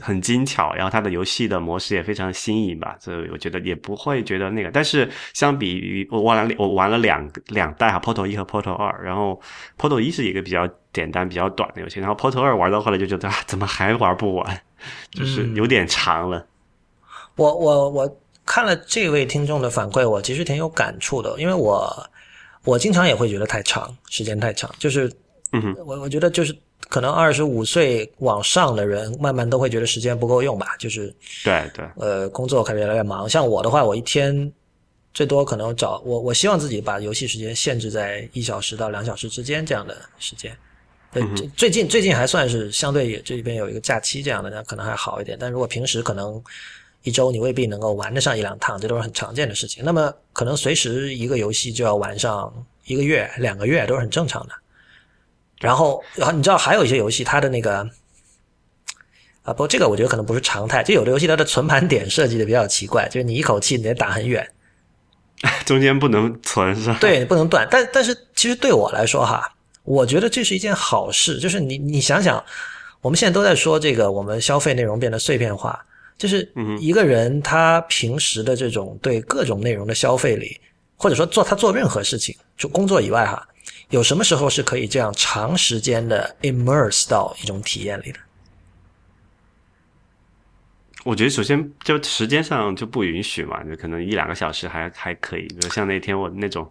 [0.00, 4.70] 很精巧，然后它的游戏的模式也非常新颖吧，所以我觉得也不会觉得那个。
[4.70, 9.40] 但是相比于我玩了我玩了两两代哈，Portal 一和 Portal 二，然后
[9.76, 14.60] Portal 一是一个比较简单、比较短的游戏，然后 Portal 二玩到后来就觉得啊，怎么还玩不完？
[15.10, 16.44] 就是有点长了。
[17.36, 22.10] 我我我看了这位听众的反馈，我其实挺有感触的，因为我
[22.64, 25.12] 我经常也会觉得太长，时间太长，就是
[25.52, 26.56] 嗯，我我觉得就是
[26.88, 31.14] 可能二十五岁往上的人，慢慢都会觉得时间不够用吧，就是
[31.44, 33.28] 对对，呃工作开始越来越忙。
[33.28, 34.52] 像我的话，我一天
[35.14, 40.56] 最多可能找我我希望自己把游戏时间限制在一小时到两小时之间这样的时间。
[41.10, 41.22] 对，
[41.56, 45.36] 最近最近还算是相对也这边有一个假期这样的，那可能还好一点。
[45.40, 46.42] 但如果平时可能
[47.02, 49.82] 一周你未必能够玩得上一两趟，这都是很常见的事情。
[49.84, 52.52] 那么可能随时一个游戏就要玩上
[52.84, 54.52] 一个月、两个月都是很正常的。
[55.60, 57.78] 然后，然后你知道还有一些游戏，它的那个
[59.42, 64.46] 啊，不过这个我觉得可能不是常态，就有的游戏它的存盘点设计的比较奇怪，就是你一口气你得打很远，
[65.64, 66.98] 中间不能存是吧？
[67.00, 67.66] 对，不能断。
[67.70, 69.52] 但但是其实对我来说哈，
[69.88, 72.44] 我觉得这是一件好事，就是你你想想，
[73.00, 75.82] 我们现在都在说这个，我们消费内容变得碎片化，
[76.18, 76.46] 就是
[76.78, 80.60] 一个人他平时的这种对各种内容的消费里，
[80.94, 83.48] 或者说做他做任何事情，就工作以外哈，
[83.88, 88.18] 有什么时候是可以这样长时间的 immerse 到一种体验里的？
[91.04, 95.46] 我觉得首先就时间上就不允许嘛，就可能一两个小时还还可以。
[95.48, 96.70] 比如像那天我那种，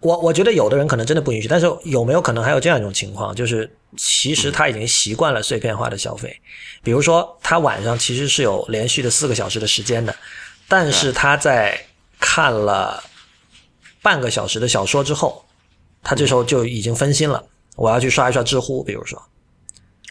[0.00, 6.40] 我我觉得有的人可能真的不允许，但是有没有可能还有这样一种情况，就是其实他已经习惯了碎片化的消费，
[6.82, 10.14] 比如说他晚上其实是有连续的四个小时的时间的，
[10.68, 11.78] 但是他在
[12.20, 13.02] 看了
[14.02, 15.44] 半个小时的小说之后，
[16.02, 17.44] 他这时候就已经分心了，
[17.76, 19.22] 我要去刷一刷知乎，比如说。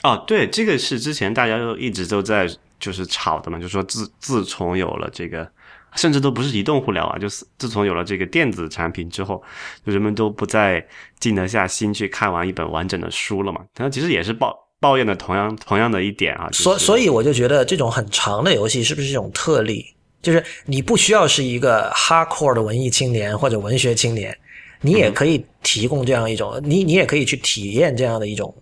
[0.01, 2.49] 哦，对，这个是之前大家都一直都在。
[2.79, 5.49] 就是吵的嘛，就说自自从有了这个，
[5.95, 9.41] 甚至都不是移动互联网，就是自从有了这个电子产品之后，
[9.85, 10.85] 就人们都不再
[11.19, 13.61] 静得下心去看完一本完整的书了嘛。
[13.73, 16.49] 它其实也是抱抱怨的同样同样的一点啊。
[16.51, 19.85] 所所以我就觉得这种很长的游戏是不是一种特例？
[20.21, 24.37] 就是你不需要是一个 hardcore 的文艺青年或者文学青年，
[24.81, 28.55] 你也可以提供这样一种，你你也可以去体验这样的一种。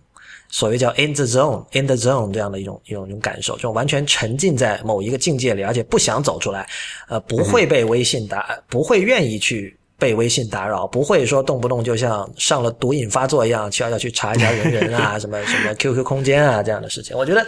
[0.52, 6.68] 所谓叫 in the zone, in the zone 这样的一种一种一种感受，就完全沉浸在某一个境界里，而且不想走出来，
[7.08, 17.16] 呃，不会被微信打，不会愿意去被微信打扰，不会说动不动就像上了毒瘾发作一样，需要要去查一下人人啊， 什么什么 QQ 空间啊这样的事情。
[17.16, 17.46] 我觉得，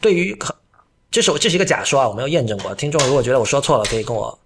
[0.00, 0.38] 对于
[1.10, 2.72] 这是这是一个假说啊，我没有验证过。
[2.76, 4.38] 听众如果觉得我说错了，可以跟我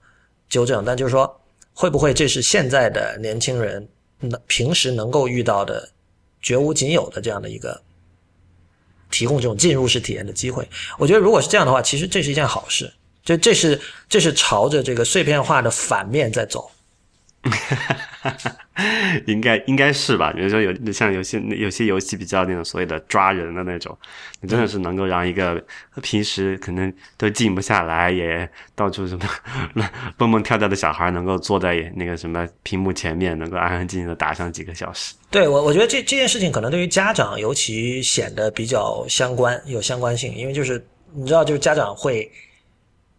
[0.49, 0.83] 纠正。
[0.83, 1.31] 但就是说，
[1.75, 3.87] 会不会这是现在的年轻人
[4.21, 5.87] 能平时能够遇到的？
[6.43, 7.81] 绝无仅有的这样的一个
[9.11, 12.93] 提供这种进入式体验的机会，我觉得如果是这样的话，其实这是一件好事。
[13.25, 16.69] 就这是这是朝着这个碎片化的反面在走。
[19.27, 20.33] 应该应该是吧？
[20.33, 23.97] 比如说有像有些有些游戏比较那种所谓的抓人的那种，
[24.41, 25.63] 你真的是能够让一个
[26.01, 29.29] 平时可能都静不下来，也到处什么
[30.17, 35.15] 蹦蹦跳跳的小孩，能够坐在那个什么屏幕前面，能够安安静静的打上几个小时。
[35.31, 40.83] 对我，我觉得这这件事情可能对于家长尤其显得比较相关，有相关性，因为就是
[41.13, 42.31] 你知道，就是家长会，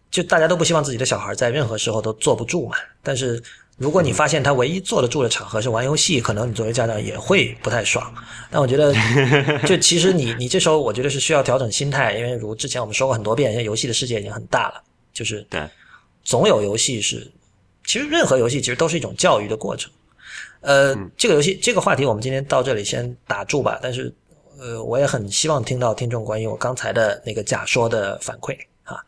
[0.09, 3.43] 就大家都不希望自己的小孩在任何时候都坐不住嘛，但是。
[3.83, 8.13] 如果你发现他唯一坐得住的场合是玩游戏，可能你作为家长也会不太爽。
[8.49, 8.95] 但我觉得，
[9.67, 15.61] 就其实你你这时候我觉得是需要调整心态，因为如之前我们说过很多遍，现在游戏的世界已经很大了，就是对，
[16.23, 17.29] 总有游戏是，
[17.85, 19.91] 其实任何游戏其实都是一种教育的过程。
[20.61, 23.77] 呃，这个游戏这个话题我们今天到这里先打住吧。
[23.83, 24.09] 但是
[24.57, 29.03] 呃，我也很希望听到听众关于我刚才的那个假说的反馈啊。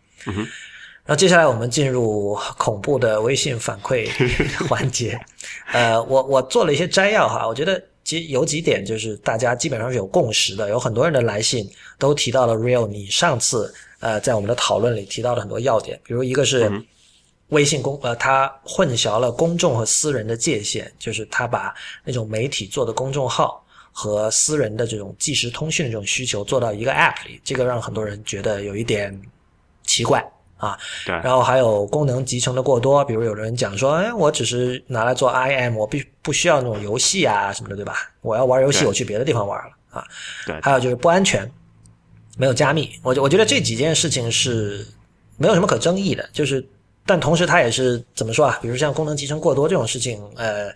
[1.05, 4.09] 然后接下来我们进入恐怖的微信反馈
[4.67, 5.15] 环节，
[5.71, 16.71] 呃，我我做了一些摘要哈，我觉得其实有几点就是大家基本上是有共识的，有很多人的来信都提到了 Real，你上次呃在我们的讨论里提到了很多要点，比如一个是
[17.49, 21.71] 微信公呃它混淆了公众和私人的界限，就是它把
[22.03, 29.21] 那种媒体做的公众号和私人的这种即时通讯的这种需求做到一个 App 里，这个让很多人觉得有一点
[29.83, 30.27] 奇怪。
[30.65, 38.09] 啊，对，然后还有功能集成的过多，比如有人讲说，哎，我只是拿来做 IM，我必不需要那种游戏啊什么的，对吧？
[38.21, 40.03] 我要玩游戏，我去别的地方玩了啊。
[40.45, 41.49] 对，还有就是不安全，
[42.37, 42.91] 没有加密。
[43.03, 44.85] 我我觉得这几件事情是
[45.37, 46.67] 没有什么可争议的，就是
[47.05, 48.57] 但同时它也是怎么说啊？
[48.61, 50.73] 比如像功能集成过多这种事情，呃，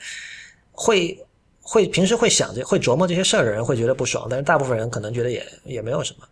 [0.72, 1.18] 会
[1.62, 6.28] 会平时会想着会琢磨这些事儿的人会觉得不爽，但是大部分人可能觉得也也没有什么。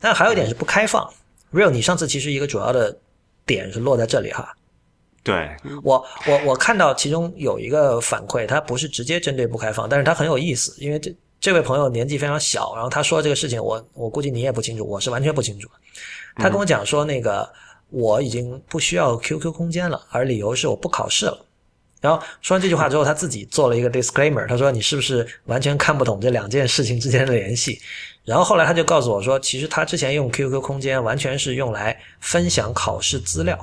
[0.00, 1.08] 但还有一点是不开放。
[1.54, 2.98] Real，你上次其实一个主要的
[3.46, 4.52] 点是落在这里哈。
[5.22, 5.48] 对
[5.84, 15.70] 我，我我看到其中有一个反馈，他不是直接针对不开放，但是他很有意思，因为这这位朋友年纪非常小，然后他说这个事情，我我估计你也不清楚，我是完全不清楚。
[16.34, 17.48] 他跟我讲说，那个
[17.88, 21.46] 我已经不需要 QQ 空间了，而理由是我不考试了。
[22.04, 27.80] 然后说完这句话之后，他自己做了一个 disclaimer，他说你是不是完全看不懂这两件事情之间的联系？
[28.26, 33.58] 然后后来他就告诉我说，其实他之前用 QQ 空间完全是用来分享考试资料，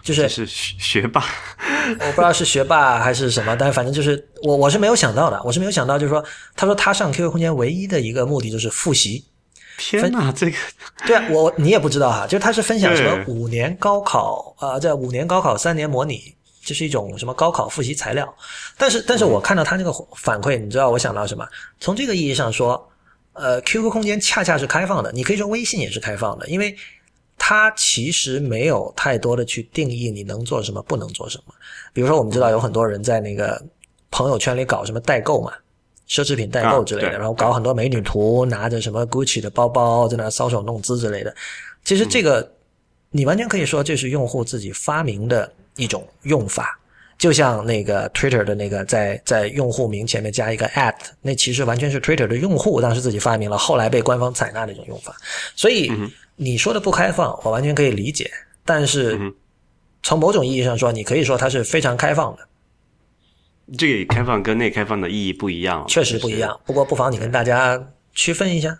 [0.00, 1.24] 就是是学霸，
[1.98, 9.24] 我不知道是学霸还是什么，但是反正就是我我是没有想到的，我是没有想到，就是说他说他上 QQ 空间唯一的一个目的就是复习。
[9.76, 10.56] 天哪，这个
[11.04, 16.34] 对啊，我你也不知道哈，就是他是分享什么五年高考啊，在五年高考三年模拟，
[16.68, 18.32] 这是一种什么高考复习材料。
[18.76, 21.48] 但是但是我看到他那个反馈，你知道我想到什么？
[21.80, 22.86] 从这个意义上说。
[23.40, 26.74] 呃，QQ 空间恰恰是开放的，你可以说微信也是开放的，因为
[27.38, 31.54] 它其实没有太多的去定义你能做什么，不能做什么。
[31.92, 33.64] 比如说，我们知道有很多人在那个
[34.10, 35.52] 朋友圈里搞什么代购嘛，
[36.08, 41.32] 奢侈品代购之类的，然后搞很多美女图，拿着什么 Gucci 的包包在那搔首弄姿之类的。
[41.84, 42.52] 其实这个
[43.10, 46.78] 你完全可以说这是用户自己发明的一种用法。
[47.16, 55.16] 就像那个 Twitter 的那个在在用户名前面加一个 at，那其实完全是 Twitter 的用户当时自己发明了，后来被官方采纳的一种用法。
[55.56, 55.90] 所以
[56.36, 58.30] 你说的不开放，我完全可以理解。
[58.64, 59.18] 但是
[60.04, 62.48] 从某种意义上说，你可以说它是非常开放的。
[63.76, 66.60] 这个开放跟内开放的意义不一样，确实不一样。
[66.64, 68.78] 不过不妨你跟大家区分一下。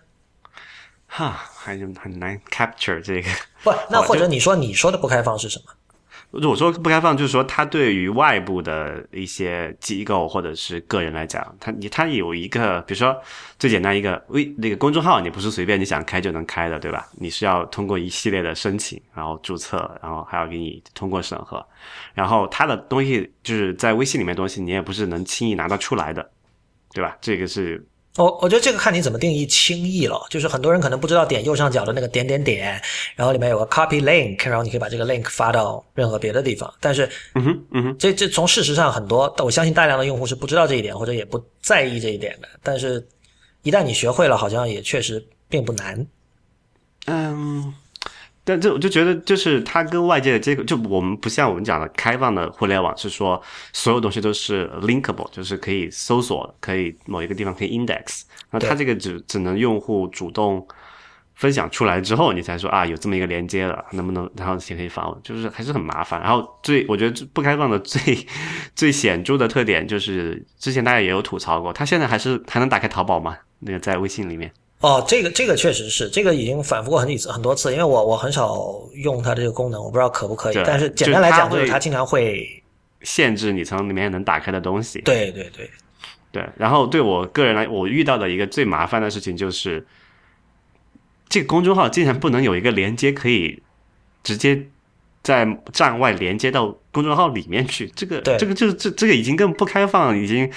[1.07, 3.29] 哈，还是很难 capture 这个。
[3.63, 5.73] 不，那或者你说你说的不开放是什么？
[6.31, 13.19] 我说不开放，就是说，它对于外部的一些机构或者是个人来讲，它你它有一个，比如说
[13.57, 17.07] 最简单一个微那个公众号，你不是随便你想开就能开的，对吧？
[17.13, 21.65] 你是要通过一系列的申请，然后注册，然后还要给你通过审核，
[22.13, 26.29] 然后它的东西就是在微信里面东西，你也不是能轻易拿得出来的，
[26.93, 27.17] 对吧？
[27.19, 27.83] 这个是。
[28.17, 32.81] 我我觉得这个看你怎么定义轻易了，就是很多人可能不知道点右上角的那个点点点，
[33.15, 36.73] 然后里面有个 copy link，然后你可以把这个 link 发到任何别的地方。
[36.81, 42.49] 但是，嗯哼，嗯哼，这这从事实上很多，我相信大量的用户是不知道这一点或者也不在意这一点的。
[42.61, 43.07] 但是，
[43.61, 46.05] 一旦你学会了，好像也确实并不难。
[47.05, 47.73] 嗯。
[48.49, 53.39] 但这我就觉得，就是它跟外界的接口，就我们不像我们讲的开放的互联网，是说
[53.71, 58.23] 所有东西都是 linkable，就是可以搜索，可以某一个地方可以 index。
[58.49, 60.67] 那它这个只只能用户主动
[61.35, 66.19] 分享出来之后，你才说啊有这么一个连接了，能不能然后才可以访问，就是还是很麻烦。
[66.19, 68.27] 然后最我觉得不开放的最
[68.75, 73.37] 最显著的特点就是，之前大家也有吐槽过，它现在还是还能打开淘宝吗？
[73.59, 74.51] 那个在微信里面。
[74.81, 80.57] 哦，这个这个确实是，这个已经反复过很几次很多次，因为我我很少用它这个功能，我不知道可不可以。
[80.65, 82.63] 但是简单来讲，就是它经常会
[83.01, 85.01] 限制你从里面能打开的东西。
[85.01, 85.69] 对对对，
[86.31, 86.49] 对。
[86.55, 89.85] 然后对我个人来，我遇到的一个最麻烦的事情就是，
[91.27, 93.61] 这个公众号竟然不能有一个连接可以
[94.23, 94.65] 直接
[95.21, 97.85] 在站外连接到公众号里面去。
[97.97, 100.49] 这个这个就是这这个已经更不开放，已经。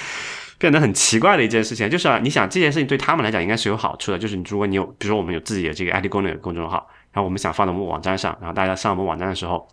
[0.63, 9.67] 变得很奇怪的一件事情，就是你想这件事情对他们来讲应该是有好处的，就是你如果你有，比如说我们有自己的这个 ID 功能的公众号，然后我们想放到我们网站上，然后大家上我们网站的时候，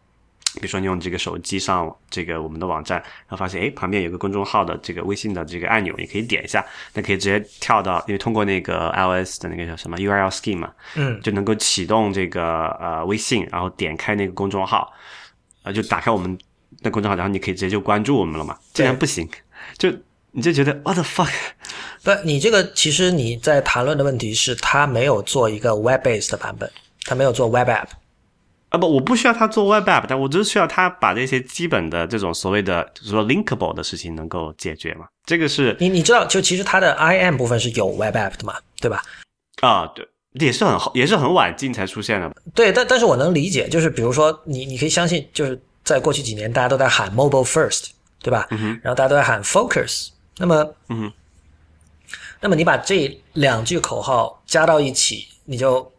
[0.55, 14.91] 比如说你用这个手机上这个我们的网站，然后发现哎旁边有个公众号的这个微信的这个按钮，你可以点一下，那可以直接跳到，因为通过那个 iOS 的那个叫什么 URL scheme 嘛，嗯，就能够启动这个呃微信，然后点开那个公众号，
[15.61, 16.35] 呃就打开我们
[16.81, 19.29] 的公众号，然后你可以直接就关注我们了嘛，这样不行，
[19.77, 19.93] 就。
[20.31, 21.31] 你就觉得 what the fuck？
[22.03, 26.69] 不，你这个其实你在谈论的问题是，他没有做一个 web based 的版本，
[27.05, 27.87] 他没有做 web app。
[28.69, 35.07] 啊不，我不需要他做 web app，但我只是需要他把这些基本的这种所谓的就是说 linkable 的事情能够解决嘛。
[35.25, 39.01] 这个是你你知道，就其实它的 IM 部分是有 web app 的嘛，对吧？
[39.61, 42.31] 啊，对，也是很好，也是很晚近才出现的。
[42.53, 47.87] 对，但但是我能理解，就是比如说你你可以相信，就是在过去几年大家都在喊 mobile first，
[48.21, 48.47] 对吧？
[48.51, 50.09] 嗯然后大家都在喊 focus。
[50.39, 51.11] 那么，嗯，
[52.39, 55.91] 那么你把这两句口号加到一起，你就，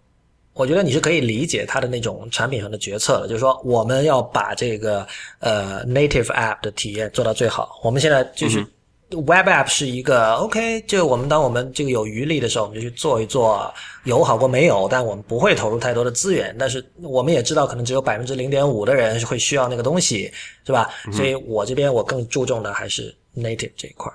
[0.55, 5.07] 我觉得你是可以理解它的那种产品上的决策的，就是说我们要把这个
[5.41, 7.79] 呃 native app 的体验做到最好。
[7.83, 8.67] 我们现在就是
[9.11, 13.73] web app 是一个 OK，就我们当我们这个有余力的时候，我们就去做一做，
[14.05, 16.57] 有好过没有，但我们不会投入太多的资源。
[16.59, 20.33] 但是我们也知道，可能只有百分之零点五的人会需要那个东西，
[20.65, 20.91] 是吧？
[21.13, 24.11] 所以我这边我更注重的还是 native 这一块。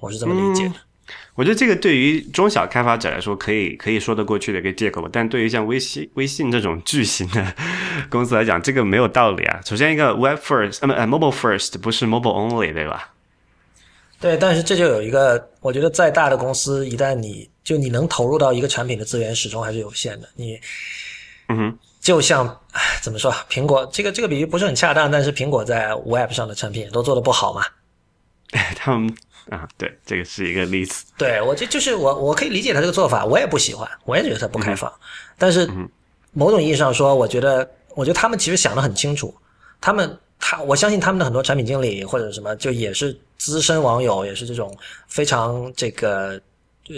[0.00, 0.74] 我是这么理解的，
[1.34, 7.54] 我觉得这个对于中小开发者来说可以可以说得过去的一个借口，但对于像微信微信这种巨型的
[8.08, 9.60] 公司来讲，这个没有道理啊。
[9.64, 13.12] 首先，一个 web first，呃，mobile first 不是 mobile only，对吧？
[14.20, 20.28] 对，但是这就有一个，我觉得再大的公司，一旦你就你能投入到一个产品的资源，始终还是有限的。
[20.34, 20.60] 你，
[21.48, 22.60] 嗯哼，就像
[23.02, 27.64] 怎么说，苹果这个这个比喻不是很恰当，但是苹果在 web 上的产品也都做得不好嘛。
[28.76, 29.14] 他们。
[29.50, 31.04] 啊，对，这个是一个例子。
[31.18, 34.90] 对我这就是我，我可以理解他这个做法，我也不喜欢，我也觉得他不开放。
[35.36, 35.68] 但是
[36.32, 39.34] 某种意义上说，我觉得，我觉得他们其实想的很清楚。
[39.80, 44.72] 他们，他，我相信他们的很多产品经理或者什么，就也是资深网友，也是这种
[45.08, 46.40] 非常这个
[46.84, 46.94] 就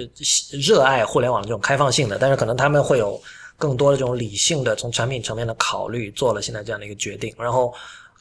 [0.61, 2.19] 热爱互联网的这种开放性的。
[2.19, 3.19] 但是可能他们会有
[3.57, 7.73] 更多的这种理性的从产品层面的考虑，做了现在这样的一个决定，然后。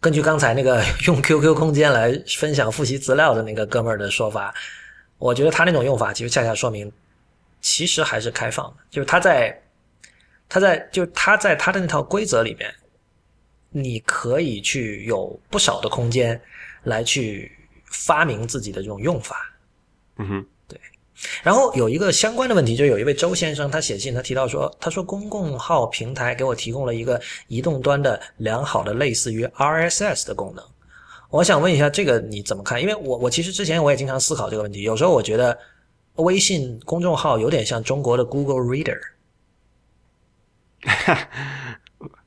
[0.02, 4.54] 根据刚才那个 用 QQ 空间来分享复习资料的那个哥们儿的说法，
[5.20, 6.92] 我觉得他那种用法其实恰恰说明
[7.62, 9.62] 其实还是开放的，就是他在
[10.50, 12.74] 他在就是他在他的那套规则里面，
[13.70, 16.42] 你可以去有不少的空间
[16.84, 19.54] 来去发明自己的这种用法。
[20.18, 20.46] 嗯哼，
[21.44, 30.66] 然后有一个相关的问题，就有一位周先生，他写信，他提到说，他说公共号平台给我提供了一个移动端的良好的类似于 RSS 的功能。
[31.30, 32.82] 我想问一下，这个你怎么看？
[32.82, 35.58] 因为我我其实之前我也经常思考这个问题，有时候我觉得
[36.16, 39.00] 微信公众号有点像中国的 Google Reader，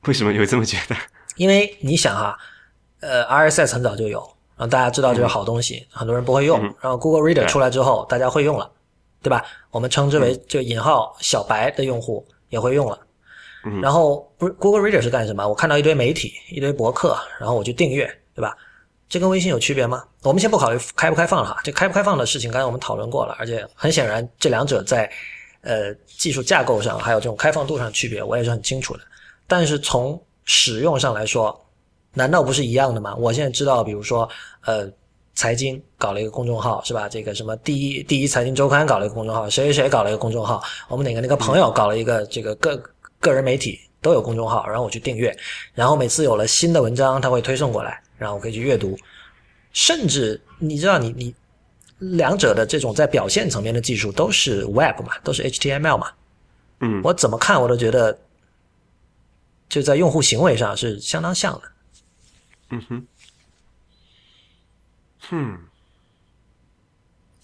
[0.07, 0.95] 为什么你会这么觉得？
[1.35, 2.37] 因为你想哈，
[3.01, 4.19] 呃，RSS 很早就有，
[4.55, 8.71] 然后大家知道这是好东西，很多人不会用，然后 Google Reader 出来之后，大家会用了。
[9.25, 9.43] 对吧？
[9.71, 12.99] 我们称之为就引号小白的用户也会用了。
[13.81, 15.47] 然后不是 Google Reader 是干什么？
[15.47, 18.05] 我看到一堆媒体、一堆博客，然后我去订阅，
[18.35, 18.55] 对吧？
[19.09, 20.03] 这跟微信有区别吗？
[20.21, 25.11] 我们先不考虑开不开放了哈，这开不开放的事情刚才我们讨论过了，而且很显然这两者在
[25.61, 28.99] 呃技术架构上还有这种开放度上区别，我也是很清楚的。
[29.47, 31.59] 但是从使用上来说，
[32.13, 33.15] 难道不是一样的吗？
[33.15, 34.29] 我现在知道，比如说
[34.65, 34.87] 呃。
[35.35, 37.09] 财经搞了一个公众号是吧？
[37.09, 42.81] 这个什么第一第一财经周刊搞了一个公众号，谁谁谁搞了一个公众号，我们哪个那个朋友搞了一个这个个
[43.19, 45.37] 个人媒体都有公众号，然后我去订阅，
[45.73, 48.97] 然后每次有了新的文章，他会推送过来，然后我可以去阅读。
[49.73, 51.35] 甚至你知道，你你
[51.97, 56.11] 两者的这种在表现层面的技术都是 Web 嘛，都是 HTML 嘛，
[56.79, 58.17] 嗯，我怎么看我都觉得
[59.67, 61.61] 就在用户行为上是相当像的。
[62.69, 63.07] 嗯哼。
[65.31, 65.57] 嗯，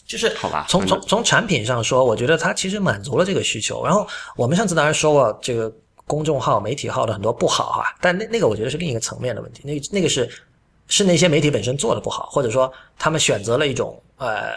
[0.05, 0.65] 就是好吧。
[0.69, 3.84] 从从从产品上说，我觉得它其实满足了这个需求。
[3.86, 5.73] 然后我们上次当然说过这个
[6.05, 9.61] 公众号、媒体号的很多不好哈，但那那个我觉得是另一个层面的问题。
[9.63, 10.29] 那那个是
[10.88, 14.53] 是那些媒体本身做的不好，或者说他们选择了一种呃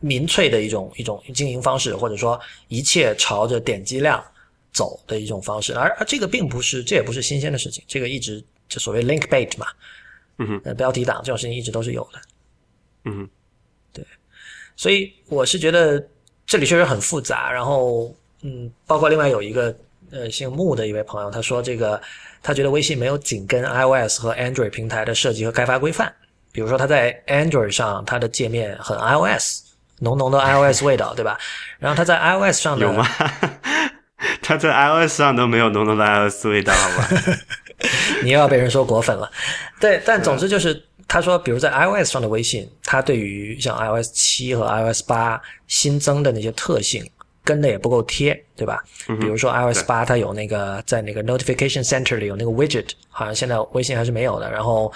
[0.00, 4.22] 民粹的一种一种经营方式，或者说一切朝着点击量
[4.72, 5.74] 走的一种方式。
[5.74, 7.84] 而而这个并不是，这也不是新鲜的事情。
[7.86, 9.66] 这个一直就所谓 link bait 嘛。
[10.40, 12.20] 嗯哼，标题党这种事情一直都是有的。
[13.04, 13.28] 嗯哼，
[13.92, 14.04] 对，
[14.74, 16.02] 所以我是觉得
[16.46, 17.52] 这里确实很复杂。
[17.52, 19.74] 然后，嗯，包括另外有一个
[20.10, 22.00] 呃姓穆的一位朋友，他说这个
[22.42, 26.12] 他觉得微信没有紧跟 iOS 和 Android 平台的设计和开发规范。
[26.52, 29.62] 比如说他在 Android 上，它的界面很 iOS，
[30.00, 31.38] 浓浓的 iOS 味道，对吧？
[31.78, 33.06] 然后他在 iOS 上有吗？
[34.42, 37.08] 他在 iOS 上都没有浓浓的 iOS 味道，好吧？
[38.22, 39.30] 你又要被人说果粉了，
[39.80, 47.04] 对，但总之就是他说，比如在 iOS 上的微信，它对于像 iOS 七和 iOS 八新增的那些特性
[47.42, 48.84] 跟的也不够贴，对吧？
[49.18, 54.50] 比如说 iOS 八它有那个在那个 Notification Center 里有那个 Widget，好像现在微信还是没有的。
[54.50, 54.92] 然后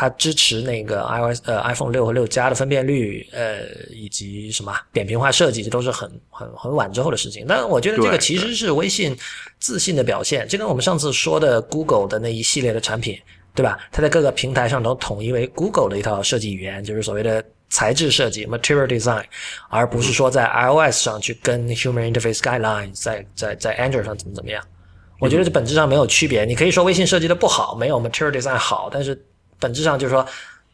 [0.00, 7.44] 它支持那个 iOS 呃 iPhone 六和六加的分辨率，呃以及什么扁平化设计，这都是很很很晚之后的事情。
[7.48, 9.18] 但我觉得这个其实是微信
[9.58, 10.46] 自信的表现。
[10.46, 13.18] 这跟我们上次说的 Google 的那一系列的产品，
[13.56, 13.76] 对吧？
[13.90, 19.24] 它在各个平台上都统一为 Google 的一套设计语言，就是所谓的材质设计 （Material Design），
[19.68, 24.64] 而不是说在 iOS 上去跟 Human Interface Guidelines 在在在 Android 上怎么怎么样。
[25.18, 26.44] 我觉得这本质上没有区别。
[26.44, 29.20] 你可以说微信设计的不好，没有 Material Design 好，但是。
[29.58, 30.26] 本质上就是说，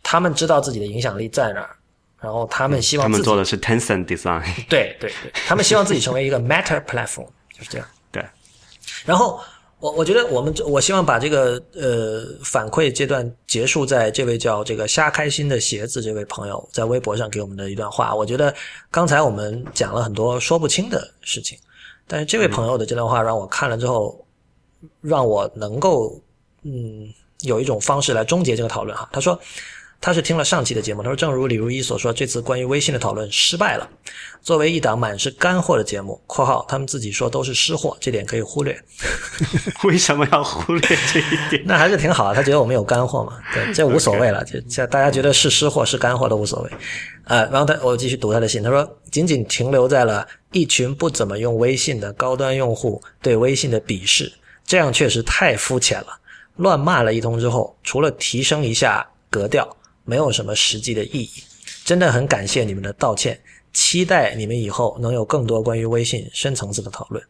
[0.03, 1.71] 他们知道自己的影响力在哪儿，
[2.21, 7.87] 然后他们希望他们做的是 Tencent Design， 对对对，他们希望自己成为一个 Matter Platform，就是这样。
[8.13, 8.25] 对，
[9.05, 9.41] 然后
[9.81, 18.15] 我我觉得我们我希望把这个呃反馈阶段结束在这位叫这个瞎开心的鞋子这位朋友在微博上给我们的一段话。
[18.15, 18.55] 我觉得
[18.91, 21.59] 刚才我们讲了很多说不清的事情，
[22.07, 24.25] 但是这位朋友的这段话让我看了之后，
[25.01, 26.21] 让我能够
[26.63, 27.13] 嗯。
[27.45, 29.41] 有一种方式来终结这个讨论哈，他说
[30.01, 33.89] 他是听了上期的节目，他说正如李如一所说，这次关于微信的讨论失败了。
[34.43, 38.79] 作为一档满是干货的节目（括号他们自己说都是湿货，这点可以忽略）。
[39.85, 41.63] 为什么要忽略这一点？
[41.65, 43.39] 那还是挺好，他觉得我们有干货嘛？
[43.55, 46.71] 对，这无所谓了，就这大家觉得是湿货是干货都无所谓。
[47.25, 54.31] 呃，然后他我继续读他的信，他说仅仅停留在了一群不怎么用微信的高端用户对微信的鄙视，
[54.67, 56.09] 这样确实太肤浅了。
[56.57, 61.43] 乱骂了一通之后，除了提升一下格调，没有什么实际的意义。
[61.85, 63.41] 真的很感谢你们的道歉，
[63.73, 67.23] 期待你们以后能有更多关于微信深层次的讨论。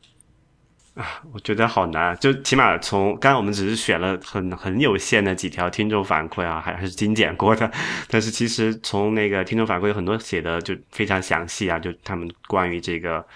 [0.95, 7.68] 啊，我觉得好难，就起码从刚才我们只是选了很很有限的几条听众反馈啊，还还是精简过的。
[8.09, 13.27] 但是其实从那个听众反馈有很多写的就非常详细啊，就他们关于这个。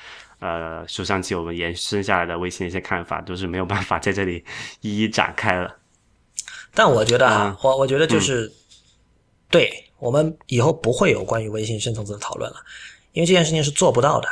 [0.41, 4.45] 呃，书上期我们延伸下来的微信的一些看法，都是没有办法在这里
[4.81, 5.77] 一一展开了。
[6.75, 8.53] 但我觉得啊，我我觉得就是，
[9.51, 12.57] 对我们以后不会有关于微信深层次的讨论了，
[13.13, 14.29] 因为这件事情是做不到的。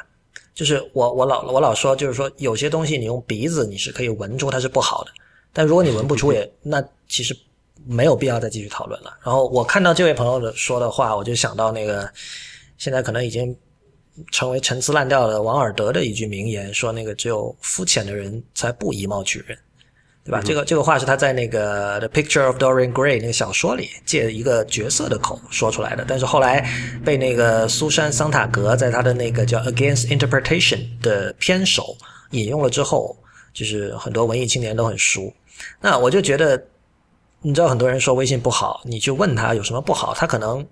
[0.54, 5.10] 就是我我老我老说，就是说有些东西你用鼻子你是可以闻出它是不好的，
[5.52, 7.36] 但如果你闻不出也 那其实
[7.84, 9.18] 没有必要再继续讨论了。
[9.22, 12.08] 然后我看到这位朋友的说的话，我就想到那个
[12.78, 13.54] 现在可能已经
[14.30, 19.56] 成为陈词滥调的王尔德的一句名言，说那个只有肤浅的人才不以貌取人。
[20.24, 20.42] 对吧？
[20.44, 26.68] 这个这个话是他在那个《The Picture of Dorian Gray》那个小说里借一个角色的口说出来的，但是后来
[27.04, 31.96] 被那个苏珊·桑塔格在他的那个叫《Against Interpretation》的篇首
[32.32, 33.16] 引用了之后，
[33.54, 35.32] 就是很多文艺青年都很熟。
[35.80, 36.60] 那我就觉得，
[37.40, 40.66] 你知道很多人说微信不好，你去问他有什么不好，他可能，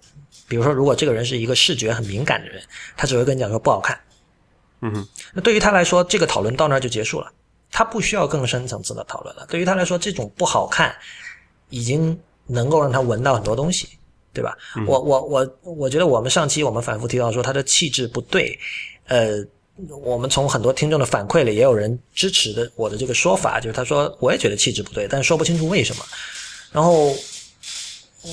[0.48, 2.62] 比如说，如果这个人是一个视觉很敏感的人，
[2.96, 3.98] 他只会跟你讲说不好看。
[4.80, 7.32] 嗯哼，那对于他来说，这个讨论到那儿就结束了。
[7.70, 9.46] 他不需要更深层次的讨论了。
[9.48, 10.94] 对于他来说，这种不好看，
[11.70, 12.16] 已经
[12.46, 13.88] 能够让他闻到很多东西，
[14.32, 14.56] 对吧？
[14.86, 18.56] 我我我我觉得我们上期我们反复提到说他的气质不对，
[19.06, 19.44] 呃，
[20.02, 26.04] 我们从很多听众的反馈里也有人支持的我的这个说法，就是他说我也觉得气质不对，但说不清楚为什么。
[26.70, 27.12] 然后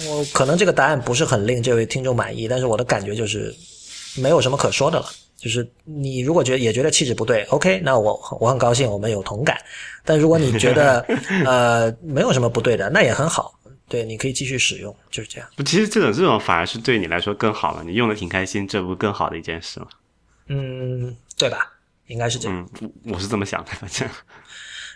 [0.07, 3.53] 我可能这个答案不是很令这位听众满意，但是我的感觉就是
[4.17, 5.05] 没有什么可说的了。
[5.37, 9.59] 就是你如果觉得也觉得气质不对，OK，那我我很高兴我们有同感。
[10.05, 10.99] 但如果你觉得
[11.45, 15.49] 呃没有什么不对的，那也很好，对，你可以继续使用，就是这样。
[15.55, 19.87] 不，其实这种这种反而是对你来说更好了，你用的挺开心，这不更好的一件事吗？
[20.47, 21.73] 嗯，对吧？
[22.05, 22.69] 应该是这样。
[22.81, 24.07] 嗯，我是这么想的，反正。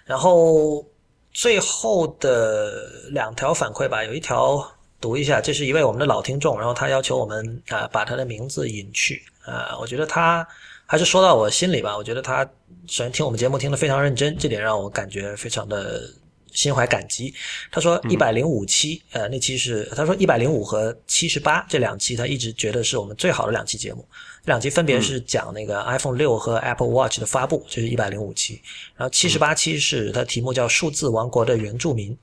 [0.06, 0.86] 然后
[1.34, 4.64] 最后的两条反馈吧，有一条
[5.06, 9.22] 读一下，这是一位我们的老听众，然后他要求我们啊把他的名字隐去。
[9.44, 10.46] 啊，我觉得他
[10.88, 11.96] 还是说到我心里吧。
[11.96, 12.44] 我觉得他
[12.88, 16.10] 首先听我们节目听得非常认真，这点让我感觉非常的
[16.54, 17.32] 心怀感激。
[17.72, 24.04] 他说一百零五期，呃，那期是他说一百零五和七十八这两期，他一直觉得是我们最好的两期节目。
[24.44, 28.60] 这两期分别是讲那个 iPhone 六和 Apple Watch 的发布，这是一百零五期。
[28.96, 32.18] 然后七十八期是它题目叫“数字王国的原住民”，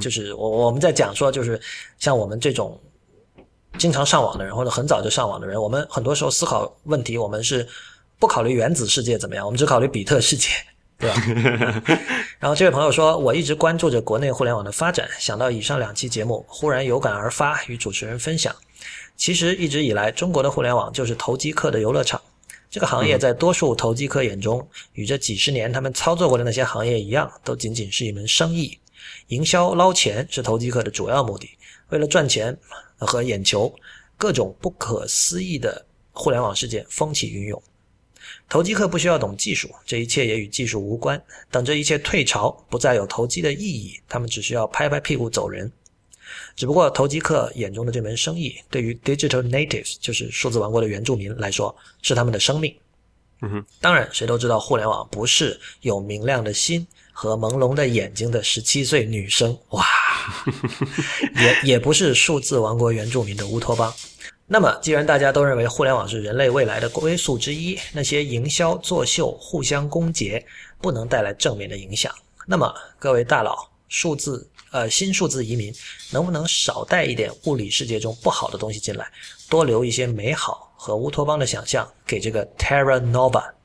[0.00, 1.60] 就是我我们在讲说，就是
[1.98, 2.78] 像我们这种。
[3.76, 7.64] 经常上网的人，或者很早就上网的人，我们很多时候思考问题，我们是
[8.18, 10.48] 不考虑原子世界怎么样，我们只考虑比特世界，
[10.98, 11.82] 对吧？
[12.40, 18.52] 然后这位朋友说，我一直关注着国内互联网的发展，想到以上两期节目，忽然有感而发，与主持人分享。
[19.16, 22.20] 其实一直以来，中国的互联网就是投机客的游乐场。
[22.70, 28.76] 这个行业在多数投机客眼中，与这几十年他们操作过的那些行业一样，都仅仅是一门生意。
[29.28, 31.48] 营销捞钱是投机客的主要目的，
[31.88, 32.58] 为了赚钱。
[33.00, 33.72] 和眼球，
[34.16, 37.62] 各种不可思议的互联网事件风起云涌。
[38.48, 41.22] 投机客不需要懂技术，这一切也与技术无关。
[41.48, 45.70] 等这一切退潮，不再有投机的意义，他们只需要拍拍屁股走人。
[46.56, 51.72] 只不过，投机客眼中的这门生意，对于 digital natives，就是数字王国的原住民来说，
[52.02, 52.76] 是他们的生命。
[53.42, 56.84] 嗯哼，当然，谁都知道互联网不是有明亮的心。
[57.20, 59.84] 和朦胧的眼睛的十七岁女生，哇，
[61.34, 63.92] 也也不是数字王国原住民的乌托邦。
[64.46, 70.40] 那么，既然大家都认为互联网是人类未来的归宿之一，那些营销作秀、互相攻讦
[70.80, 72.14] 不能带来正面的影响。
[72.46, 75.74] 那么，各位大佬，数字呃新数字移民
[76.12, 79.10] 能不能少带一点物理世界中不好的东西进来，
[79.50, 83.57] 多留一些美好和乌托邦的想象给这个 Terra Nova？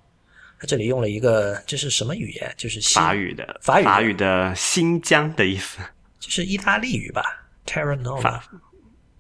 [0.65, 2.53] 这里用了一个，这是什么语言？
[2.57, 5.79] 就是法语的，法语法语的新疆的意思，
[6.19, 8.39] 这是意大利语吧？Terra Nova，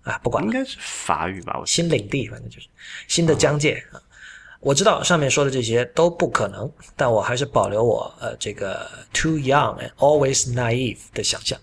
[0.03, 1.61] 啊，不管，应该是法语吧？
[1.65, 2.67] 新领地，反正就是
[3.07, 4.01] 新的疆界啊。
[4.59, 11.59] 我知道上面说的这些都不可能，但我还是保留我呃这个 too young and always naive 的想象。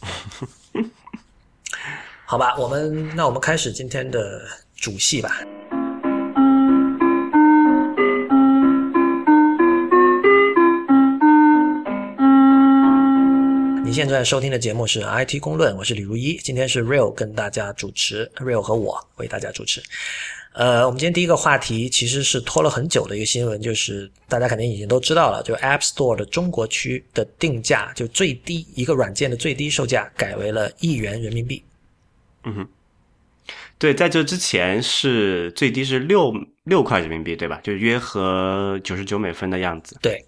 [2.26, 5.40] 好吧，我们那我们开始今天的主戏吧。
[13.96, 19.82] 现在收听的节目是 IT 公论，我是李如一，今天是 Real 跟大家主持，Real 和我为大家主持。
[20.52, 31.64] 呃，我们今天第一个话题其实是拖了很久的一个新闻，就是大家肯定已经都知道了，就 App Store 的中国区的定价，就最低一个软件的最低售价改为了一元人民币。
[32.44, 32.68] 嗯哼，
[33.78, 36.34] 对，在这之前是最低是六
[36.64, 37.58] 六块人民币，对吧？
[37.62, 39.96] 就约合九十九美分的样子。
[40.02, 40.22] 对。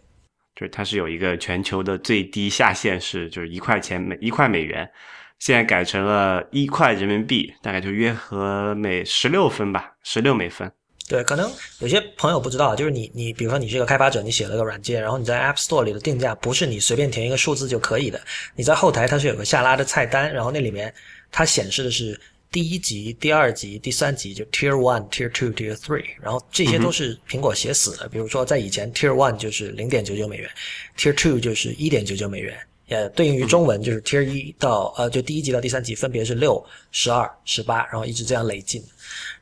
[0.58, 4.90] 就是它是有一个全球的最低下限是就是一块钱每一块美元，
[5.38, 10.68] 现在改成了一块人民币，大概就约合每十六分吧，十六美分。
[11.08, 11.48] 对，可能
[11.78, 18.20] 有些朋友不知道，就是你你比如说你是一个开发者，你写了个软件，然后你在 App Store 里的定价不是你随便填一个数字就可以的，
[18.56, 20.92] 你在后台它是有个下拉的菜单，然后那里面
[21.30, 22.20] 它显示的是
[22.50, 28.08] 第一级、第二级、第三级，就 Tier One、Tier Two、Tier Three，然后这些都是苹果写死的。
[28.08, 30.50] 比如说，在以前 Tier One 就是零点九九美元
[30.96, 38.82] ，Tier Two 就是一点九九美元，呃，对应于中文就是 Tier 一到呃，就第一级到第三级分别是六、十二、十八，然后一直这样累进。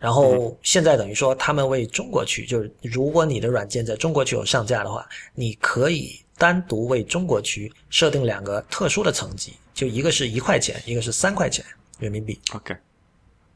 [0.00, 11.64] 然后现在等于说，他们为中国区，就是如果你的软件在中国区有上架的话，你可以单独为中国区设定两个特殊的层级，就一个是一块钱，一个是三块钱
[11.98, 12.38] 人民币。
[12.52, 12.76] OK，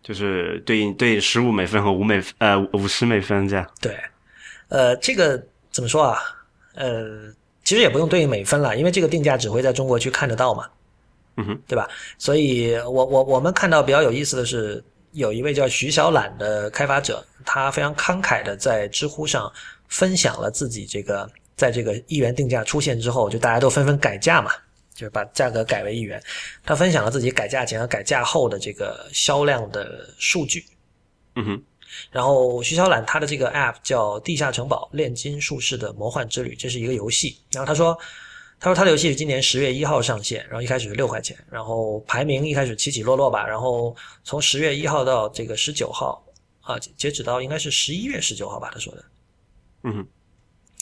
[0.03, 3.67] 就是对应对十五美分和五美呃五十美分这样。
[3.81, 3.97] 对，
[4.69, 6.19] 呃，这个怎么说啊？
[6.75, 7.33] 呃，
[7.65, 10.69] 其实也不用对应美分了，因为这个定价只会在中国去看得到嘛，
[11.37, 11.89] 嗯哼，对吧？
[12.17, 14.83] 所以我我我们看到比较有意思的是，
[15.13, 19.53] 有一位叫徐小懒的开发者，他非常慷慨的在知乎上
[19.89, 24.53] 分享了自己这个在这个一元定价出现之后，就大家都纷纷改价嘛，
[25.01, 26.23] 就是把价格改为一元。
[26.63, 30.63] 他分享了自己改价前和改价后的这个销量的数据。
[31.37, 31.63] 嗯哼，
[32.11, 37.41] 然后徐小懒他的这个 app 叫《地下城堡：炼金术士的魔幻之旅》，这是一个游戏。
[37.53, 37.99] 然后他说，
[38.59, 46.23] 他说他的游戏是今年十月一号上线，然后一开始是六块钱，然后排名一开始起起落落吧，然后从十月一号到这个十九号
[46.61, 49.05] 啊，截截止到应该是十一月十九号吧，他说的。
[49.85, 50.07] 嗯哼，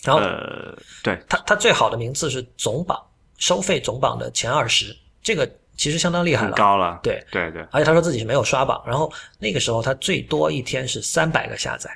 [0.02, 3.00] 然后呃，对，他他最好的名次是总榜
[3.38, 6.48] 收费总榜的前二十，这个其实相当厉害了。
[6.48, 7.00] 很高了。
[7.02, 11.90] 对，对对，而且他说自己是没有刷榜，然后那个时候他最多一天是三百个下载，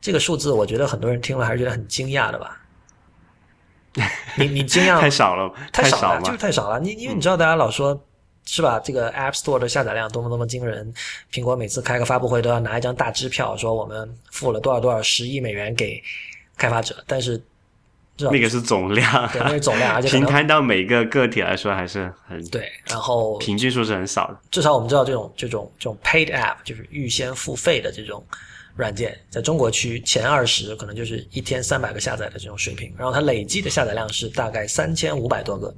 [0.00, 2.60] 这个数字我觉得很多人听了还是觉得很惊讶的吧？
[4.38, 6.38] 你你惊讶 太少了，少太少了，就是。
[6.38, 6.80] 太少了。
[6.80, 8.02] 你因为你知道大家老说。
[8.48, 8.78] 是吧？
[8.78, 10.94] 这个 App Store 的下载量多么多么惊人，
[11.32, 16.00] 苹果每次开个发布会都要拿一张大支票，说我们付了多少多少十亿美元给
[16.56, 17.42] 开发者，但是
[18.18, 24.38] 那个是总量，对那是总量，而且平摊到每个个体来说还是很对，然后平均数是很少的。
[24.50, 28.24] 至少我们知道这种这种这种 paid app 就是预先付费的这种
[28.74, 35.74] 软件，在中国区前二十可能就是一天三百个下载的这种水平，然后它累计的下载量是大概三千五百多个。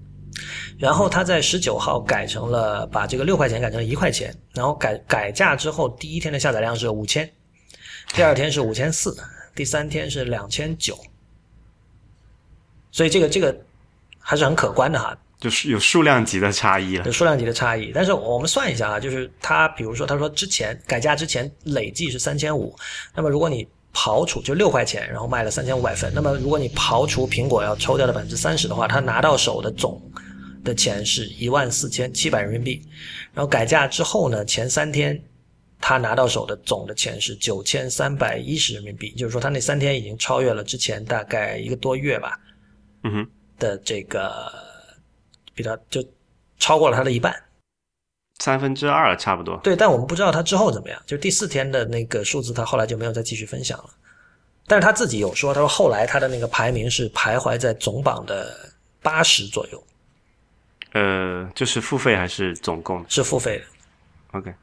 [0.78, 7.28] 然后它在十九号改成了把这个六块钱改成了一块钱，然后改改价之后，第一天的下载量是五千，
[8.14, 9.16] 第二天是五千四，
[9.56, 10.96] 第三天是两千九，
[12.90, 13.56] 所以这个这个
[14.18, 15.16] 还是很可观的哈。
[15.40, 17.12] 就是有数量级的差异了有。
[17.12, 17.92] 数量级的差异。
[17.94, 22.74] 但是我们算一下啊，就是他，比如说他说之前改价之前累计是三千五，
[23.14, 23.64] 那么如果你
[23.94, 30.02] 刨除就六块钱，然后卖了三千五百份，那么如果你刨除苹果要抽掉的百分之三十的话，他拿到手的总
[30.64, 32.82] 的钱是一万四千七百人民币。
[33.32, 35.22] 然后改价之后呢，前三天
[35.80, 42.36] 他拿到手的总的钱是九千三百一十人民币，就是说他那三天已经超越了之前大概一个多月吧
[43.02, 44.52] 嗯哼，的这个，
[45.54, 46.04] 比他就
[46.58, 47.34] 超过了他的一半。
[48.40, 49.56] 三分之二差不多。
[49.64, 51.02] 对，但我们不知道他之后怎么样。
[51.06, 53.90] 就第四天的那个数字，他后来就没有再继续分享了。
[54.66, 58.54] 但是他自己有说，他说后来他的那个排名是徘徊在总榜的
[59.02, 59.82] 八十左右，
[60.92, 63.64] 呃，就是付费还是总共是付费的。
[64.38, 64.54] ？OK，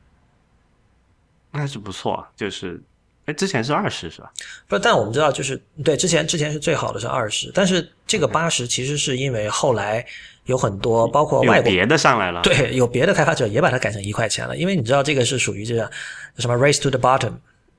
[1.51, 2.29] 那还是不错啊。
[2.35, 2.81] 就是，
[3.25, 4.31] 哎，之前是二十是吧？
[4.67, 10.05] 不，但我们知道，就是对之前之前是最好的是二十，但是这个八十其实是因为后来
[10.45, 12.41] 有很多包括外国别的上来了。
[12.43, 15.89] 对有别的开发者也把它改成一块钱了，因为你知道这个是属于这个
[16.37, 17.33] 什么 race to the bottom。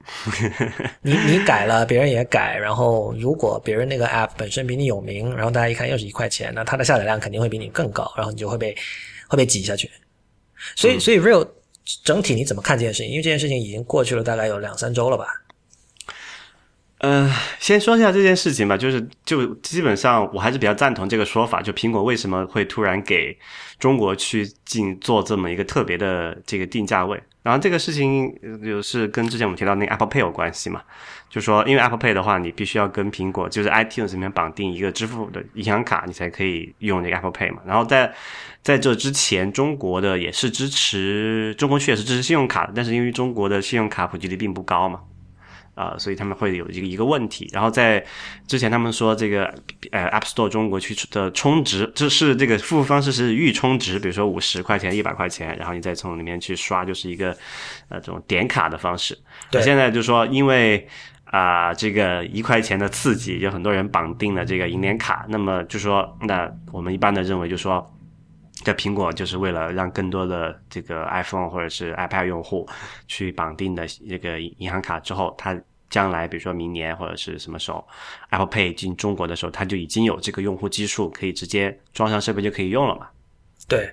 [1.03, 8.77] 你你改了，别人也改，然后如果别人那个 app 本身比你有名，然后大家一看又是一块钱，那它的下载量肯定会比你更高，然后你就会被
[9.27, 9.91] 会被挤下去。
[10.77, 11.45] 所以所以 real
[12.05, 13.11] 整体你怎么看这件事情？
[13.11, 15.27] 因为这件事情已经过去了大概有两三周了吧？
[16.99, 17.31] 呃，
[17.61, 23.39] 先说一下这件事情吧，就是就基本上我还是比较赞同这个说法，就苹果为什么会突然给
[23.79, 30.83] 中国区进做这么一个特别的这个定价位，然后这个事情就是跟之前我们提到那个 Apple Pay 有关系嘛，
[31.31, 38.13] 就说因为 Apple Pay 的话，你必须要跟苹果就是 iTunes 里面绑定一个支付的银行卡，你才可以用这个 Apple Pay 嘛，然后在
[38.63, 45.03] 在这之前，中国的也是支持中国区也是支持信用卡的，但是因为中国的信用卡普及率并不高嘛。
[45.77, 47.49] 啊、所以他们会有一个一个问题。
[47.53, 48.05] 然后在
[48.49, 49.45] 之前他们说这个
[49.93, 57.31] 呃 App Store 中国区的充值，这是这个付费方式是预充值，比如说五十块钱、一百块钱，然后你再从里面去刷，就是一个
[57.89, 59.17] 呃这种点卡的方式。
[59.51, 60.89] 对现在就说因为。
[61.29, 65.27] 啊、这个一块钱的刺激，有很多人绑定了这个银联卡。
[65.29, 67.85] 那么就说，那我们一般的认为，就说，
[68.67, 72.69] 这苹果就是为了让更多的这个 iPhone 或者是 iPad 用户
[73.07, 75.57] 去绑定的这个银行卡之后，它
[75.89, 77.87] 将来比如说明年或者是什么时候
[78.31, 83.07] Apple Pay 进中国的时候，它就已经有这个用户基数，可以直接装上设备就可以用了嘛。
[83.69, 83.89] 对，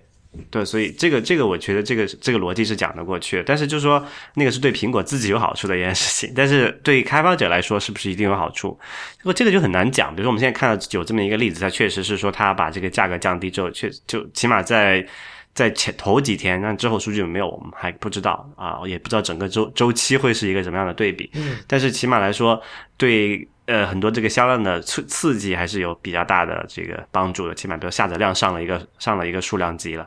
[0.49, 3.43] 对，所以这个这个，我觉得这个这个逻辑是讲得过去。
[3.45, 4.03] 但是就是说，
[4.35, 8.71] 那个是对苹果自己有好处的一件事情，但是对开发者来说，是不是一定有好处？
[9.19, 10.09] 不过这个就很难讲。
[10.15, 15.05] 比如说，我们现在看到有这么一个例子，它确实是说，它把这个价格降低之后，确就起码在
[15.53, 21.29] 在前头几天，那之后数据有没有，我们还不知道啊，也不知道整个周周期会是一个什么样的对比。
[21.33, 22.61] 嗯，但是起码来说，
[22.97, 23.47] 对。
[23.65, 30.05] 呃，很多这个销量的刺刺激还是有比较大的这个帮助的，起码比如下载量上了一个上了一个数量级了。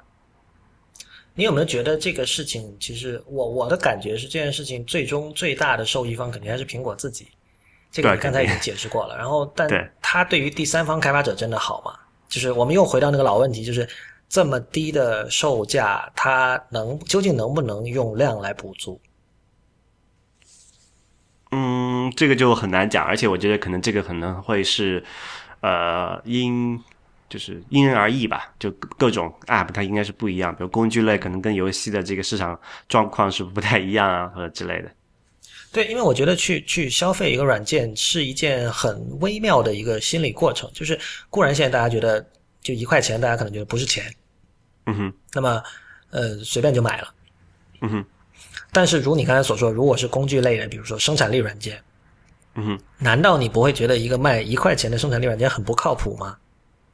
[1.36, 2.74] 你有没有觉得这个事情？
[2.80, 7.28] 其实我我的感觉是，这件事情最终最大的受益方肯定还是苹果自己。
[7.92, 9.16] 这个你刚才已经解释过了。
[9.16, 11.94] 然后，但它对于第三方开发者真的好吗？
[12.26, 13.86] 就是我们又回到那个老问题，就是
[14.28, 18.98] 这么低的售价，它能究竟能不能用量来补足？
[21.52, 25.04] 嗯，这个就很难讲，而且我觉得可能这个可能会是，
[25.60, 26.82] 呃，因
[27.28, 28.54] 就是因人而异吧。
[28.58, 32.58] 就各种 App 它应该是不一样，比如工具类可能跟游戏的这个市场
[32.88, 34.90] 状况是不太一样啊，或者之类的。
[35.72, 40.70] 对，因为我觉得去去消费一个软件是一件很微妙的一个心理过程。
[40.72, 40.98] 就是
[41.28, 42.24] 固然现在大家觉得
[42.62, 44.04] 就一块钱，大家可能觉得不是钱，
[44.86, 45.62] 嗯哼，那么
[46.10, 47.14] 呃随便就买了，
[47.82, 48.04] 嗯哼。
[48.72, 51.82] 但是，如你刚才所说，如果是工具类的，比如说生产力软件，
[52.54, 56.36] 嗯哼，难道你不会觉得一个卖一块钱的生产力软件很不靠谱吗？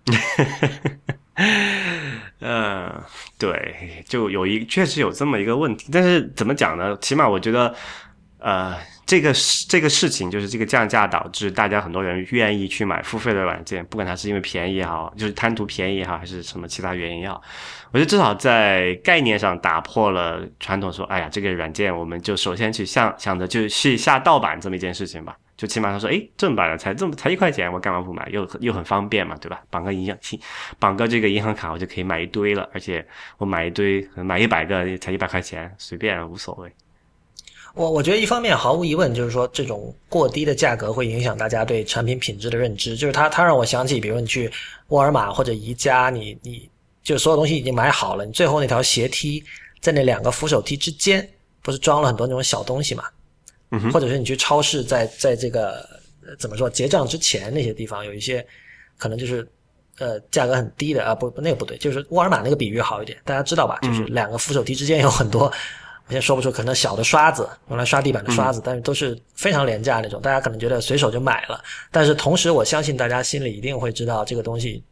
[2.40, 2.92] 嗯，
[3.38, 5.88] 对，就有一确实有这么一个问题。
[5.92, 6.96] 但是怎么讲呢？
[7.00, 7.74] 起码我觉得，
[8.38, 8.76] 呃，
[9.06, 9.32] 这个
[9.68, 17.40] 这个事情就是这个降价导致大家很多人愿意去买付费的软件，不管它是因为便宜也好，就是贪图便宜也好，还是什么其他原因也好。
[17.92, 25.36] 我觉得至少在概念上打破了传统，说，哎呀，这个软件我们就首先去想想着就是下盗版这么一件事情吧。
[25.62, 28.28] 就起码他说，哎，正版的才这么才一块钱，我干嘛不买？
[28.32, 29.62] 又又很方便嘛，对吧？
[29.70, 30.18] 绑个银行
[30.80, 32.68] 绑个这个银行卡，我就可以买一堆了。
[32.72, 33.06] 而且
[33.38, 36.68] 我买一堆，可能买一百个才一百块钱，随便无所谓。
[37.74, 42.96] 我我觉得一方面毫无疑问就是说，这种过低的价格会影响大家对产品品质的认知。
[42.96, 44.50] 就是它它让我想起，比如你去
[44.88, 46.68] 沃尔玛或者宜家，你你。
[47.04, 49.42] 就所有东西已经买好了，你最后那条斜梯
[49.80, 51.28] 在那两个扶手梯之间，
[51.60, 53.02] 不是装了很多那种小东西嘛？
[53.72, 55.84] 嗯或者是你去超市，在在这个
[56.38, 58.46] 怎么说结账之前那些地方，有一些
[58.96, 59.44] 可能就是
[59.98, 63.78] 呃价格很低的啊，不不那个不对，就是沃尔玛那个比喻好一点，大家知道吧？
[63.82, 65.52] 就是两个扶手梯之间有很多，我
[66.08, 74.82] 现在说不出，可能小的刷子用来刷地板的刷子，但是都是非常廉价那种，大家可能觉得随手就买了，但是同时我相信大家心里一定会知道这个东西。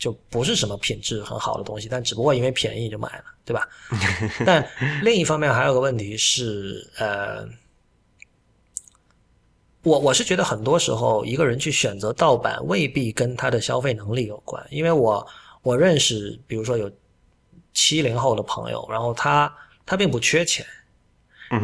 [0.00, 3.68] 就不是什么品质很好的东西，但只不过因为便宜就买了，对吧？
[4.46, 4.66] 但
[5.02, 7.46] 另一方面还有个问题是，呃，
[9.82, 15.26] 我我是觉得很多时候一个人去选择盗版未必跟他的消费能力有关，因为我
[15.62, 16.90] 我认识，比如说有
[17.72, 19.52] 七零后的朋友，然后他
[19.86, 20.66] 他并不缺钱，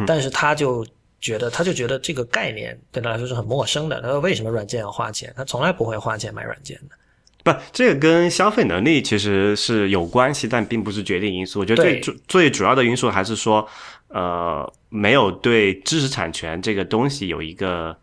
[0.07, 0.85] 但是他就
[1.19, 4.01] 觉得他就觉得这个概念对他来说是很陌生的。
[4.01, 5.31] 他说为什么软件要花钱？
[5.35, 6.95] 他从来不会花钱买软件的。
[7.43, 11.59] 不，这个跟消费能力其实是有关系，但并不是决定因素。
[11.59, 13.67] 我觉得最主最主要的因素还是说，
[14.09, 17.97] 呃，没有对知识产权这个东西有一个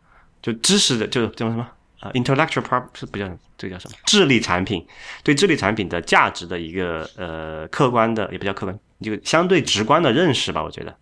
[0.45, 1.67] 就知识的就叫什么
[2.01, 3.27] 啊，intellectual property 是不叫
[3.57, 4.87] 这叫什么智力产品，
[5.23, 10.63] 对智力产品的价值的一个呃客观的也不叫客观，就相对直观的认识吧。
[10.63, 10.95] 我觉得，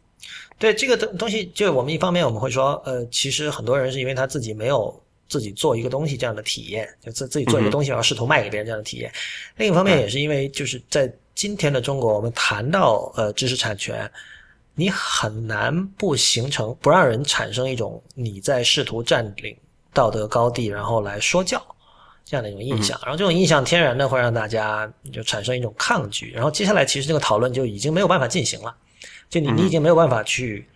[0.59, 4.97] 对这个东东西，就我们一方面我们会说，呃，其实很多人是因为他自己没有。
[5.29, 9.11] 自己做一个东西这样的体验，就自自己做一个东西，然后试图卖给别人这样的体验。
[9.57, 14.07] 另一方面，也是因为就是在今天的中国，我们谈到呃知识产权，
[14.75, 19.57] 你很难不形成不让人产生一种你在试图占领
[19.93, 21.63] 道德高地，然后来说教
[22.25, 22.99] 这样的一种印象。
[23.03, 26.31] 然后这种印象天然的会让大家就产生一种抗拒。
[26.33, 28.75] 然后接下来其实这个讨论就已经没有办法进行了，
[29.29, 30.69] 就你你已经没有办法去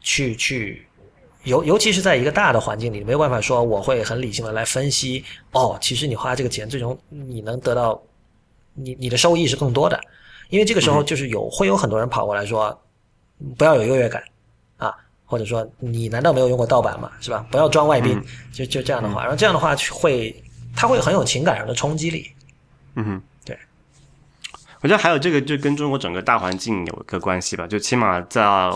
[0.00, 0.86] 去去。
[1.44, 5.22] 尤尤其是在一个大的环境里，没有办法说我会很理性的来分析。
[5.52, 8.02] 哦，其实你花这个钱，最终你能得到
[8.72, 10.00] 你你的收益是更多的，
[10.48, 12.80] 因为这个时候就是有会有很多人跑过来说，
[13.56, 14.22] 不要有优越感
[14.76, 17.10] 啊，或者说你难道没有用过盗版吗？
[17.20, 17.46] 是吧？
[17.50, 18.20] 不要装外宾，
[18.52, 20.34] 就就这样的话，然后这样的话会
[20.76, 22.30] 他会很有情感上的冲击力。
[22.94, 23.58] 嗯哼，对，
[24.80, 28.70] 我觉得还有这个就跟中国整个大环境有一个关系吧，就起码在。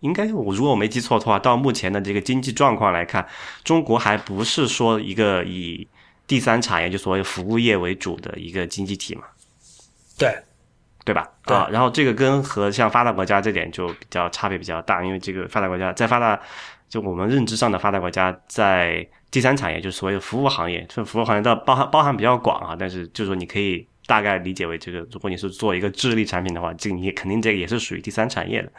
[0.00, 3.26] 应该我如果我没记错的话，到目前的这个经济状况来看，
[3.62, 5.88] 中国还不是说一个以
[6.26, 9.22] 第三产业就所谓服务业为主的一个经济体嘛？
[10.18, 10.36] 对，
[11.04, 11.28] 对吧？
[11.44, 16.40] 啊，然后这个跟和像发达国家这点就比较差别比较大，因为这个发达国家在发达，
[16.88, 28.72] 就我们认知上的发达国家在第三产业，就是所谓的服务行业，这服务行业的包含包含比较广啊，但是就是说你可以大概理解为这个，如果你是做一个智力产品的话，这个你肯定这个也是属于第三产业的。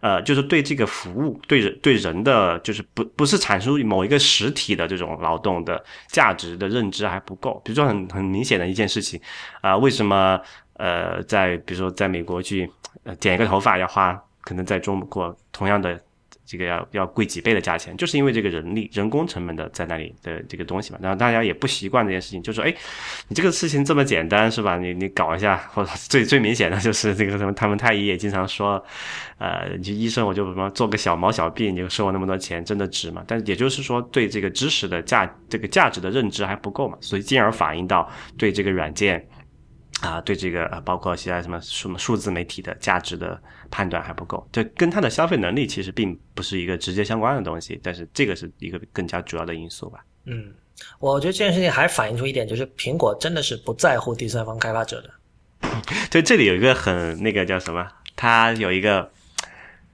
[0.00, 7.60] 呃，就是对这个服务，对人对人的，就是不不是产出某一个实体的这种劳动的价值的认知还不够。
[7.64, 9.18] 比如说很很明显的一件事情，
[9.62, 10.38] 啊，为什么
[10.74, 12.70] 呃在比如说在美国去
[13.04, 16.00] 呃剪一个头发要花，可能在中国同样的。
[16.46, 20.98] 这个要要贵几倍的价钱，就是因为这个人力、人工成本的在那里的这个东西嘛。
[21.00, 22.74] 然后大家也不习惯这件事情，就说：“哎，
[23.28, 24.76] 你这个事情这么简单是吧？
[24.76, 28.72] 你你搞一下，或者最最明显的就是这个什么，他们太医也经常说，
[29.38, 33.24] 呃，你医生我就什么做个小毛小病，你就收我那么多钱，真的值吗？
[33.26, 38.06] 但是也就是说，对这个知识的价这个价值的认知还不够嘛，所以进而反映到
[38.36, 39.26] 对这个软件。”
[40.02, 43.40] 啊，对这个啊，包括其他什么什么数字媒体的价值的
[43.70, 50.04] 判断还不够，这跟他的消费能力其实并不是一个直接相关的东西，但是这个是一个更加主要的因素吧。
[50.26, 50.52] 嗯，
[50.98, 55.10] 我觉得这件事情还反映出一点，就是苹果真的是不在乎第三方开发者的。
[56.10, 59.10] 对，这里有一个很那个叫什么，它有一个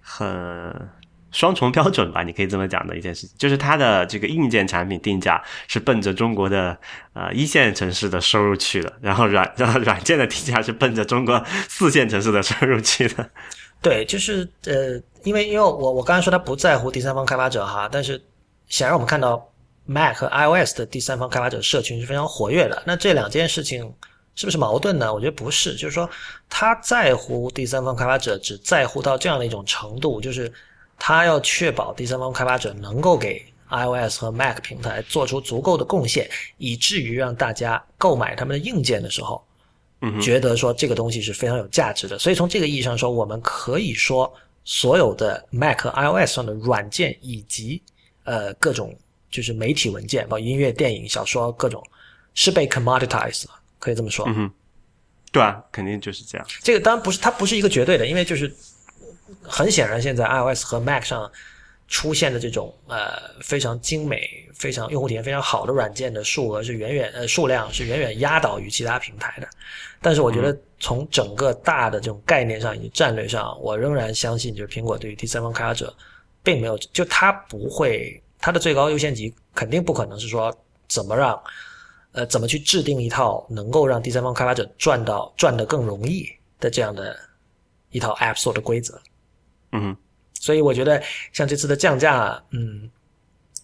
[0.00, 0.90] 很。
[1.32, 6.76] 双重标准吧，你可以这么讲的一件事情，就是它的这个硬件产品定价是奔着中国的
[7.12, 13.30] 呃一线城市的收入去的，然后软然后软件的定价是奔着中国四线城市的收入去的。
[13.80, 18.20] 对，就是呃，因为因为我我刚才说他不在乎第三方开发者哈，但是
[18.68, 19.48] 显然我们看到
[19.86, 22.82] Mac 和 iOS 的第三方开发者社群是非常活跃的。
[22.84, 23.94] 那这两件事情
[24.34, 25.14] 是不是矛盾呢？
[25.14, 26.10] 我觉得不是，就是说
[26.48, 30.52] 他在乎第三方开发者，只在乎到这样的一种程度，就是。
[31.02, 36.28] 他要确保第三方开发者能够给 iOS 和 Mac 平台做出足够的贡献，
[36.58, 39.42] 以至于让大家购买他们的硬件的时候，
[40.20, 42.18] 觉得说这个东西是非常有价值的。
[42.18, 44.30] 所以从这个意义上说，我们可以说
[44.62, 47.82] 所有的 Mac 和 iOS 上的软件以及
[48.24, 48.94] 呃各种
[49.30, 51.82] 就是媒体文件，包括音乐、电影、小说各种，
[52.34, 53.46] 是被 commoditized，
[53.78, 54.26] 可以这么说。
[54.28, 54.50] 嗯，
[55.32, 56.46] 对啊，肯定就是这样。
[56.62, 58.54] 这个当然不是，它不是一个绝对的，因为就是。
[59.42, 61.30] 很显然，现在 iOS 和 Mac 上
[61.88, 69.48] 出现的这种呃非常精美、非常用户体验非常好的软件的数额是远远呃数量是远远压倒于其他平台的。
[70.00, 75.94] 但是，我觉得从整个大的这种概念上以及战略上，我仍然相信，就是苹果对于第三方开发者
[76.42, 80.56] 并没有就它不会它的最高优先级肯定不可能是说
[80.88, 81.38] 怎么让
[82.12, 86.26] 呃怎么去制定一套能够让第三方开发者赚到赚得更容易
[86.58, 87.14] 的这样的
[87.90, 88.98] 一套 App Store 的规则。
[89.72, 89.96] 嗯，
[90.34, 91.00] 所以我觉得
[91.32, 92.90] 像这次的降价，嗯，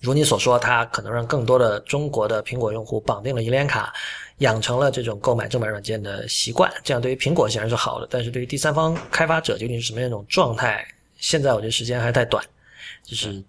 [0.01, 3.93] 如你所说，它可能让更多的中国的苹果用户绑定了银联卡，
[4.39, 6.73] 养成了这种购买正版软件的习惯。
[6.85, 10.87] 这样对于苹果显然是好的，但是对于第三方开发者究竟是什么样一种状态，
[11.17, 12.45] 现在我觉得时间还太短，
[13.03, 13.43] 就是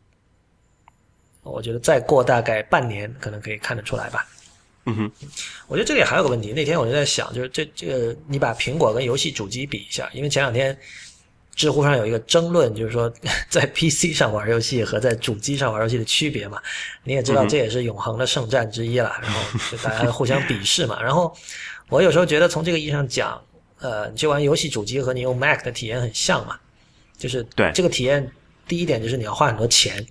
[1.43, 4.25] 我觉得再过大概半年，可能可以看得出来吧。
[4.85, 5.11] 嗯哼，
[5.67, 10.75] 我觉得这里还有个问题，那天我就在想，就是这这个你把苹果跟游戏主机比一下，因为前两天。
[11.57, 13.11] 知乎上有一个争论，就是说
[13.49, 16.61] 在 PC 上玩游戏和在主机上玩游戏的区别嘛。
[17.03, 19.11] 你也知道，这也是永恒的圣战之一了。
[19.23, 19.41] 然后
[19.71, 21.01] 就大家互相鄙视嘛。
[21.01, 21.35] 然后
[21.89, 23.41] 我有时候觉得，从这个意义上讲，
[23.79, 26.55] 呃，你去玩游戏主机和你用 Mac 的体验很像嘛。
[27.17, 28.31] 就是对这个体验，
[28.67, 30.05] 第一点就是你要花很多钱，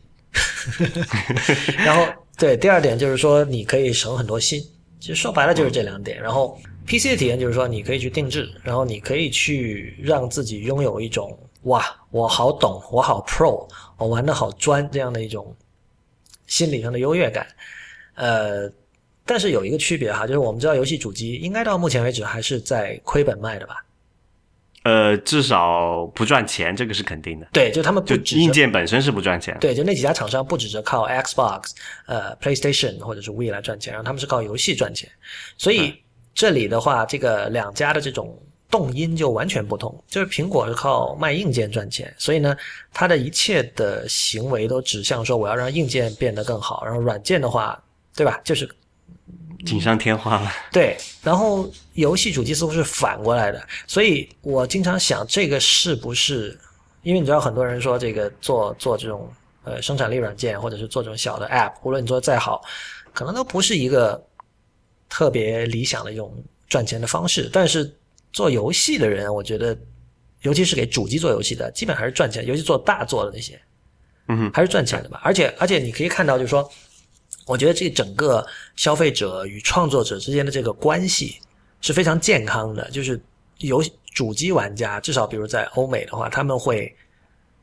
[1.78, 2.04] 然后
[2.36, 4.60] 对第二点就是说你可以省很多心。
[4.98, 6.20] 其实说白了就是这两点。
[6.20, 6.60] 然后。
[6.86, 13.68] PC 的体验就是说，你可以去定制，然后你可以去让自己拥有一种哇，我好懂，我好 Pro，
[13.98, 15.54] 我玩的好专这样的一种
[16.46, 17.44] 心理上的优越感。
[18.14, 18.70] 呃，
[19.24, 23.84] 但是有一个区别哈，就是我们知道游戏主机应该到目前为止还是在亏本卖的吧？
[24.84, 27.48] 呃，至少不赚钱，这个是肯定的。
[27.52, 29.56] 对，就他们不硬件本身是不赚钱。
[29.60, 31.72] 对，就那几家厂商不指着靠 Xbox、
[32.06, 35.10] 呃 PlayStation 或者是 We 来赚钱，然后他们是靠游戏赚钱，
[35.58, 36.00] 所以。
[36.36, 38.38] 这里的话，这个两家的这种
[38.70, 40.04] 动因就完全不同。
[40.06, 42.54] 就是苹果是靠卖硬件赚钱，所以呢，
[42.92, 47.82] 它的一切的行为都指向说我要让硬件变得更好，然后软件的话，
[48.14, 48.38] 对吧？
[48.44, 48.68] 就是
[49.64, 50.52] 锦上添花了。
[50.70, 56.54] 对，然后游戏主机似乎是反过来的，所以我经常想，这个是不是？
[57.02, 59.26] 因为你知道，很多人说这个做做这种
[59.64, 62.62] 呃生产力软件，或者是做这种小的 App，无论你做的再好，
[63.14, 64.22] 可能都不是一个。
[65.08, 66.34] 特别理想的一种
[66.68, 67.90] 赚钱的方式，但是
[68.32, 69.76] 做游戏的人，我觉得，
[70.42, 72.44] 尤其是给主机做游戏的，基本还是赚钱。
[72.44, 73.58] 尤其做大作的那些，
[74.28, 75.20] 嗯，还是赚钱的吧。
[75.24, 76.68] 而且，而且你可以看到，就是说，
[77.46, 81.38] 我觉得这整个消费者与创作者之间的这个关系
[81.80, 82.90] 是非常健康的。
[82.90, 83.18] 就是
[83.58, 83.82] 游
[84.12, 86.94] 主机玩家，至少比如在欧美的话，他们会，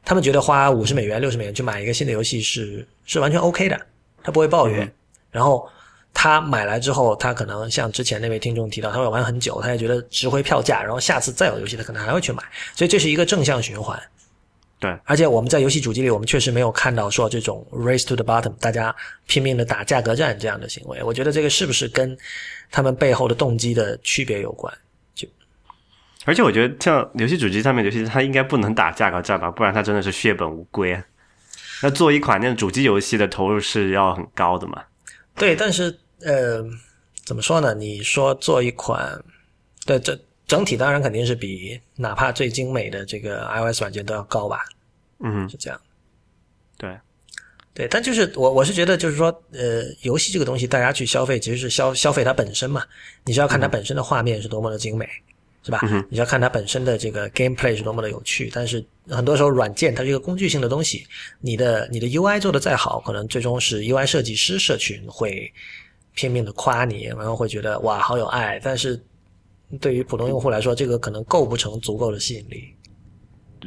[0.03, 3.79] 他们觉得花五十美元、六十美元去买一个新的游戏是是完全 OK 的，
[4.23, 4.91] 他不会抱怨。
[5.29, 5.69] 然后。
[6.13, 12.43] 他买来之后，他可能像之前那位听众提到，他会玩很久，他也觉得值回票价，然后下次再有游戏，他可能还会去买，
[12.75, 13.99] 所以这是一个正向循环。
[14.79, 18.93] 对，而且我们在游戏主机里，我们确实没有看到说这种 race to the bottom，大家
[19.27, 21.01] 拼命的打价格战这样的行为。
[21.01, 22.17] 我觉得这个是不是跟
[22.69, 24.73] 他们背后的动机的区别有关？
[25.15, 25.25] 就
[26.25, 31.01] 而且我觉得像游戏主机上面游戏，它应该不能打价格战吧，不然它真的是血本无归。
[31.81, 34.83] 那做一款那种主机游戏的投入是要很高的嘛？
[35.35, 36.63] 对，但是呃，
[37.25, 37.73] 怎么说呢？
[37.73, 39.23] 你说做一款，
[39.85, 40.17] 对，这
[40.47, 44.65] 整体当然肯定是比哪怕最精美的这个 iOS 软件都要高吧？
[45.19, 45.79] 嗯，是这样。
[46.77, 46.97] 对，
[47.73, 52.83] 对，但就是我我是觉得，就是说，呃，游戏这个东西，大家去消费其实是消消费它本身嘛。
[53.25, 55.07] 你是要看它本身的画面是多么的精美，
[55.63, 55.79] 是吧？
[56.09, 58.51] 你要看它本身的这个 gameplay 是多么的有趣。
[58.53, 61.07] 但是很多时候，软件它是一个工具性的东西，
[61.39, 65.51] 你的你的 UI 做的再好，可能最终是 UI 设计师社群会
[66.13, 68.59] 拼命的夸你，然后会觉得哇好有爱。
[68.63, 69.01] 但是
[69.79, 72.73] 对于普通用户来说，这个可能构不成足够的吸引力。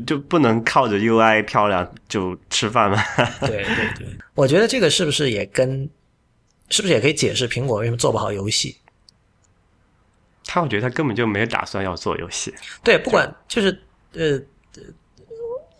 [0.07, 3.03] 就不能靠着 UI 漂亮就吃饭吗？
[3.41, 5.89] 对对对，我觉得这个是不是也跟
[6.69, 8.77] 是不是也可以解释苹果为什么做不好游戏？
[10.45, 12.55] 他我觉得他根本就没有打算要做游戏。
[12.85, 13.77] 对，不管就是
[14.13, 14.39] 呃，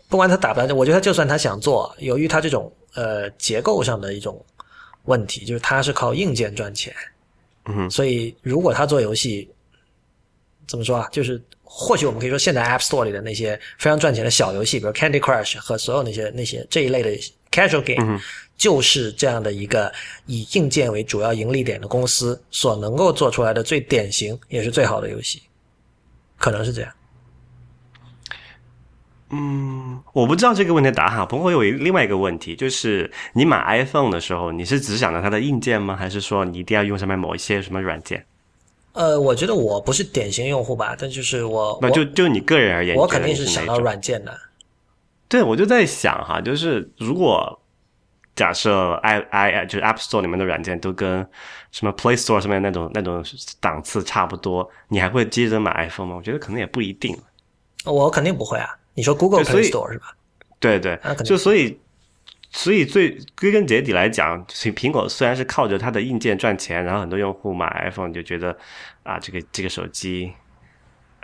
[0.09, 4.43] 不管他打不打，我觉得他就算他想做，由于他这种呃结构上的一种
[5.07, 6.95] 问题，就是他是靠硬件赚钱，
[7.65, 9.49] 嗯，所以如果他做游戏，
[10.69, 11.09] 怎么说啊？
[11.11, 17.11] 就是或许我们可以说，现在 App Store 里的那些非常赚钱的小游戏，比如 Candy Crush 和所有那些那些这一类的
[17.51, 18.21] casual game，
[18.57, 19.93] 就是这样的一个
[20.27, 25.43] 以硬件为主要盈利点的公司所能够做出来的最典型也是最好的游戏，
[26.39, 26.93] 可能是这样。
[29.31, 31.27] 嗯，我不知道这个问题答案。
[31.27, 35.97] 不过有一另外一个问题，就是你买 iPhone 的时候，你是只想到它的硬件吗？
[35.97, 38.25] 还是说你一定要用上面某一些什么软件？
[38.93, 44.33] 呃，我觉得我不是典型用户吧，但就是我，那就就你个人而言，我肯定是想到软件的。
[45.29, 47.61] 对，我就在想哈，就是如果
[48.37, 51.27] 假设 i i 就是 App Store 里面的软件都跟
[51.73, 53.25] 什么 Play Store 上面那种那种
[53.61, 56.17] 档次差不多，你还会接着买 iPhone 吗？
[56.17, 57.19] 我觉得可能也不一定。
[57.85, 58.79] 我肯定不会啊！
[58.97, 60.17] 你说 Google Play Store 是吧？
[60.59, 61.79] 对对，就所以。
[62.53, 68.57] 所以最归根结底来讲，苹果虽然是靠着它的硬件赚钱，然后很多用户买 iPhone 就觉得
[69.03, 70.33] 啊，这个这个手机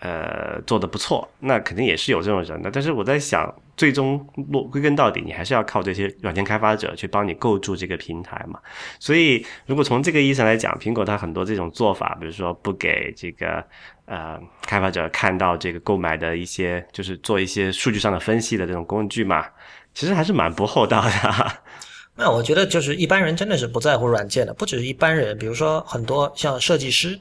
[0.03, 2.69] 呃做的不错，那肯定也是有这种人的。
[2.73, 8.59] 但是我在想，最终落归根到底，你还是要靠这些软件开发者去帮你构筑这个平台嘛。
[8.99, 13.65] 所以，如果从这个意义上来讲，苹果它很多这种做法，比如说不给这个
[14.07, 19.47] 呃开发者看到这个购买的一些，就是做一些数据上的分析的这种工具嘛。
[19.95, 21.11] 其实还是蛮不厚道的。
[22.17, 27.19] 那我觉得就是一般人真的是不在乎软件的，不只是一般人，比如说很多像设计师，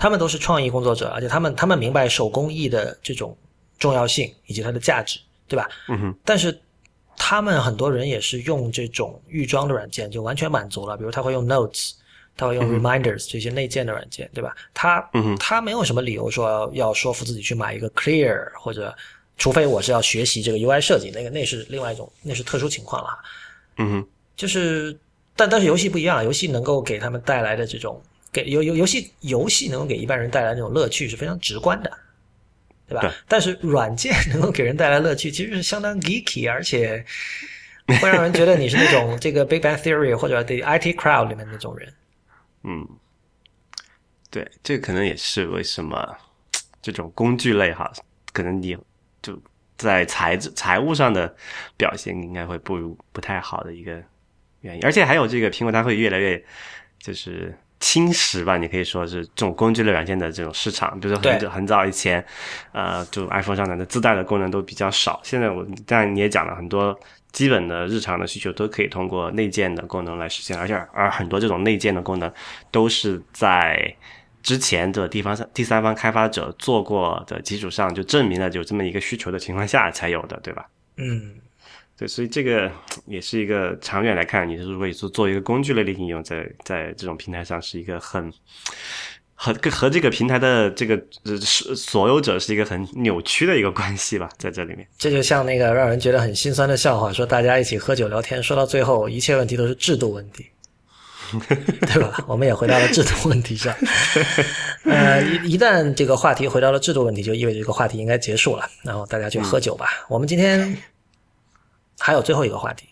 [0.00, 3.36] 他们都是创意工作者，而且他们他们明白手工艺的这种
[3.78, 5.68] 重要性以及它的价值，对吧？
[5.88, 6.14] 嗯哼。
[6.24, 6.58] 但是
[7.18, 10.96] 他们很多人也是用这种预装的软件，就完全满足了。
[10.96, 11.90] 比如他会用 Notes，
[12.34, 14.56] 他会用 Reminders 这些内建的软件，对吧？
[14.72, 15.06] 他
[15.38, 18.96] 他没有什么理由说要说服自己去买一个 Clear 或者。
[19.36, 23.08] 除非我是要学习这个 UI 设计，那个那是另外一种，那是特殊情况了。
[23.78, 24.94] 嗯哼，就是，
[25.34, 27.98] 但但是游戏不一样，游戏能够给他们带来的这种
[28.32, 31.90] 给游游游戏游戏能够给一般人带来那种乐趣是非常直观的，
[32.88, 33.00] 对吧？
[33.02, 33.10] 对。
[33.28, 37.04] 但是软件能够给人带来乐趣，其实是相当 geeky，而且
[38.00, 41.92] 会让人觉得你是那种这个 Big Bang Theory 或者 The IT Crowd 里面那种人。
[42.64, 42.88] 嗯，
[44.30, 46.16] 对，这可能也是为什么
[46.80, 47.92] 这种工具类哈，
[48.32, 48.76] 可能你。
[49.22, 49.38] 就
[49.76, 51.36] 在财财务上的
[51.76, 54.02] 表现应该会不如不太好的一个
[54.62, 56.42] 原因，而且还有这个苹果它会越来越
[56.98, 62.24] 就是侵蚀吧，你可以说是这种工具类软件的这种市场，比如说很很早以前，
[62.72, 66.96] 呃，就 iPhone 上的自带的功能都比较少，现在我但你也讲了很多
[67.32, 72.32] 基本的日常的需求都可以通过内建的功能来实现，而且而很多这种内建的功能
[72.70, 73.94] 都是在。
[74.42, 80.66] 之前的地方上第三方开发者做过的基础上，就证明了有这么一个需求的情况下才有的，对吧？
[80.96, 81.34] 嗯，
[82.00, 82.72] 对，所以这个
[83.04, 88.32] 也是一个长远来看，你是如果做做一个工具类的应用，在在这种平台上是一个很
[89.34, 90.98] 和和这个平台的这个
[91.42, 100.46] 是所有者是一个很扭曲的一个关系吧，在这里面，这就像那个让人觉得很心酸的笑话，说大家一起喝酒聊天，说到最后一切问题都是制度问题。
[101.86, 102.24] 对吧？
[102.26, 103.72] 我们也回到了制度问题上。
[104.84, 108.68] 呃，一一旦这个话题回到了制度问题，就意味着这个话题应该结束了。
[108.82, 109.86] 然后大家去喝酒吧。
[110.08, 110.76] 我们今天
[112.02, 112.88] 还有最后一个话题，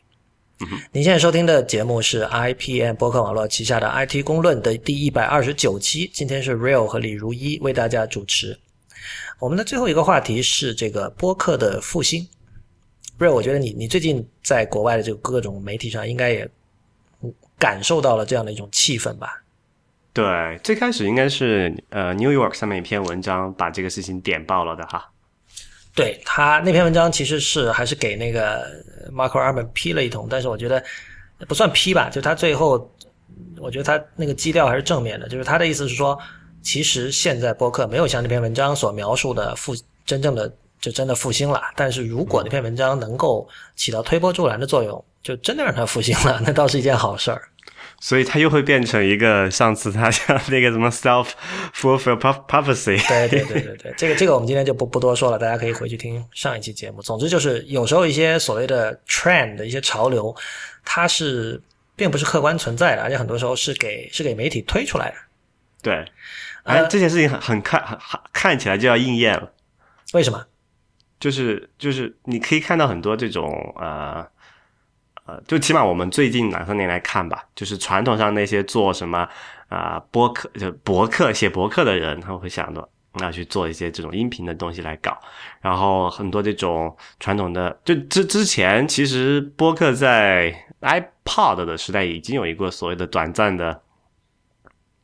[0.93, 8.59] 您现在收听的节目是 IPM 播客网络旗下的 IT 公论的第一百二十九期，今天是 Real 和李如一为大家主持。
[9.39, 12.29] 我们的最后一个话题是这个播客的复兴。
[13.19, 16.49] Real，我觉得你你最近在国外的这个各种媒体上，应该也
[17.59, 19.43] 感受到了这样的一种气氛吧？
[20.13, 25.11] 对，最开始应该是呃 New York 上面一篇文章把这个事情点爆了的哈。
[25.99, 28.65] 对他那篇文章其实是还是给那个
[29.13, 30.81] Marco Arman 批了一通，但是我觉得
[31.49, 32.89] 不算批吧，就他最后
[33.59, 36.17] 我觉得他那个基调还是正面的，就是他的意思是说，
[36.63, 39.75] 其实现在播客没有像那篇文章所描述的复
[40.07, 40.49] 真正的
[40.81, 47.43] 就真的复兴了，但是如果那篇文章能够起到推波助澜的作用，就真的让它复兴了， 那倒是一件好事儿。
[48.01, 51.31] 所以它又会变成一个上次他像那个什么 self
[51.75, 52.97] fulfill prophecy。
[53.09, 57.03] 对对对对对，这个这个我们今天就不不多说了，大家可以回去听上一期节目。
[57.03, 60.35] 总之就是有时候一些所谓的 trend 的一些潮流，
[60.85, 61.61] 它是
[61.97, 65.17] 并不是客观存在的，而且很多时候是给是给媒体推出来的。
[65.83, 66.05] 对，
[66.63, 69.53] 哎，这件事情很很看很看起来就要应验了。
[70.13, 70.47] 为什么？
[71.19, 74.25] 就是就是你可以看到很多这种呃。
[75.29, 79.29] 呃，就起码我们最近两三年来看吧，就是传统上那些做什么
[79.69, 82.89] 啊播客就博客写博客的人，他们会想到
[83.21, 85.15] 要去做一些这种音频的东西来搞。
[85.61, 90.51] 然后很多这种传统的，就之之前其实播客在
[90.81, 93.79] iPod 的时代已经有一个所谓的短暂的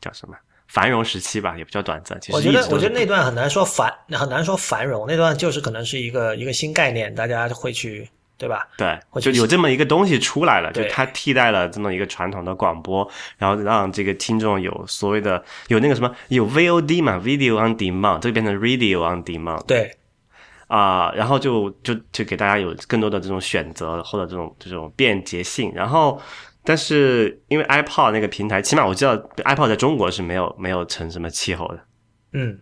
[0.01, 0.35] 叫什么
[0.69, 2.19] 繁荣时期吧，也不叫短暂。
[2.23, 8.09] 其实我觉得我觉得那段很难说繁很难说繁荣，那段就是可能是一个一个新概念，大家会去。
[8.37, 8.67] 对吧？
[8.77, 13.09] 对，就有这么一个东西出来了，就它替代了这么一个传统的广播，
[13.39, 19.65] 然后让这个听众有所谓的有那个什么有 VOD 嘛，Video on Demand，这变成 Radio on Demand。
[19.67, 19.97] 对，
[20.67, 25.73] 啊，然后就就就给大家有更多的这种选择或者这种这种便捷性。
[25.73, 26.21] 然后，
[26.65, 31.85] 但是因为 iPod 那个平台，起码我知道 iPod 在中国是没有没有成什么气候的。
[32.33, 32.59] 嗯。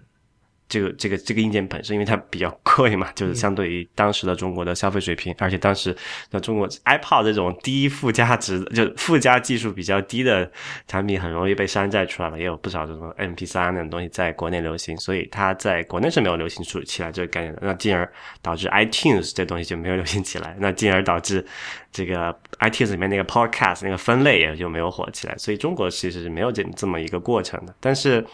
[0.73, 5.95] 这个这个这个硬件本身，因为它比较贵嘛，就是相对于当时的中国的消费水平，而且当时
[6.31, 10.51] 那中国 iPod 这种低附加值，就附加技术比较低的
[10.89, 12.39] 产品，很容易被山寨出来了。
[12.39, 17.61] 也有不少这种 MP3 那种东西在国内流行，所以它在国内是没有流行出起来这个概念的。
[17.63, 18.11] 那进而
[18.41, 21.45] 导致 iTunes 这东西就没有流行起来，那进而导致
[21.93, 25.37] 这个 iTunes 里面那个 Podcast 那个分类也就没有火起来。
[25.37, 28.25] 所以中国其实是没有这这么一个过程的，但是。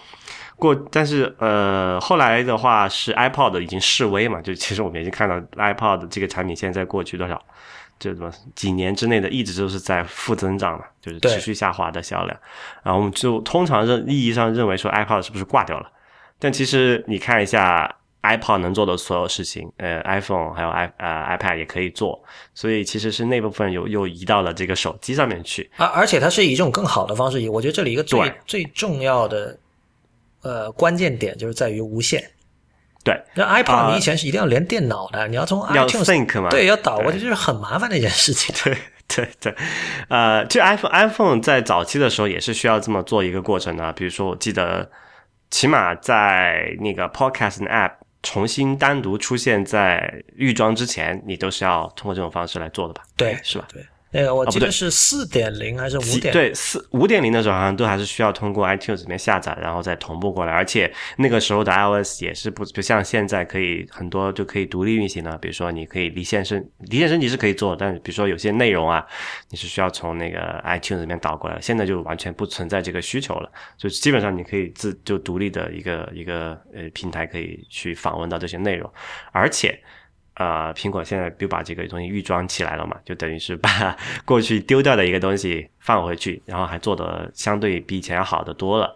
[0.58, 7.40] 过，但是呃，后来的话是 iPod 已经示威嘛，就其实我们已经看到 iPod 这个产品现在过去多少，
[7.98, 12.36] 就什么几年之内的一直都是在负增长嘛，就是持续下滑的销量。
[12.82, 15.88] 然后我们就通常认意义上认为说 iPod 是不是挂掉了？
[16.40, 22.20] 但其实你看一下 iPod 能做的所有事情，呃，iPhone 还有 i 呃 iPad 也可以做，
[22.52, 25.70] 所以其实是那部分又又移到了这个手机上面去。
[25.76, 29.56] 而而且它是以一种更好的方式，我觉得这里一个最最重要的。
[30.48, 32.24] 呃，关键点就是在于无线。
[33.04, 38.54] 对，那 iPod 你以前是一定要连电脑的，你要从 iTunes 对要导过去，就是很麻烦的一件事情。
[38.64, 38.76] 对
[39.06, 39.54] 对对，
[40.08, 43.92] 呃，就 iPhone iPhone 在早期的时候也是需要这么做一个过程的。
[43.92, 44.90] 比如说，我记得
[45.50, 47.92] 起码在那个 Podcast App
[48.22, 53.02] 重新单独出现在预装之前，你都是要通过这种方式来做的吧？
[53.16, 53.68] 对，是吧？
[53.72, 53.82] 对。
[54.10, 56.32] 那个我记得是四点零还是五点？
[56.32, 60.52] 对，四五点零的时候好像都还是需要通过 iTunes 里面下载，然后再同步过来。
[60.52, 65.36] 而且那个时候的 iOS 也是不不像现在可以很多就可以独立运行了。
[65.36, 69.06] 比如说你可以离线升离线升级是可以做，但是比如说有些内容啊，
[69.50, 71.60] 你是需要从那个 iTunes 里面导过来。
[71.60, 78.90] 现在就完全不存在这个需求了，就基本上你可以自就独立的一个一个呃平台可以去访问到这些内容，
[79.32, 79.78] 而且。
[80.38, 88.94] 呃，苹果现在就把这个东西预装起来了嘛，就等于是把 过去丢掉的一个东西放回去，然后还做的相对比以前要好的多了。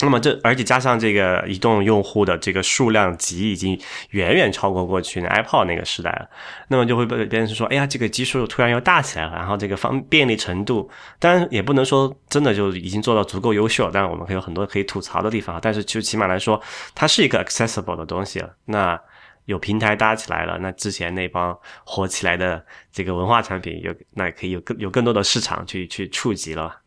[0.00, 3.78] 那么这而且加上这个移动用户的这个数量级已经
[4.10, 6.28] 远远超过过去的 iPod 那个时代了，
[6.68, 10.88] 那么就会被别人说，哎呀，这个基数突然又大起来了，然后这个方便利程度，
[11.18, 16.60] 当然也不能说真的就已经做到足够优秀，但是我们可以有很多可以吐槽的地方，但是就起码来说，
[16.94, 18.50] 它是一个 accessible 的东西了。
[18.66, 18.98] 那
[19.46, 26.80] 有平台搭起来了，那之前那帮火起来的这个文化产品，有那可以有更有更多的市场去去触及了。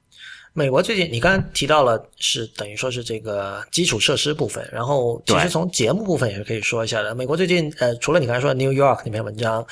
[0.54, 7.14] 美国最近你刚刚提到了，是等于说是这个基础设施部分，然后其实从节目部分也是可以说一下的。
[7.14, 9.64] 美国最近呃，除了你刚才说的 New York 那篇文章，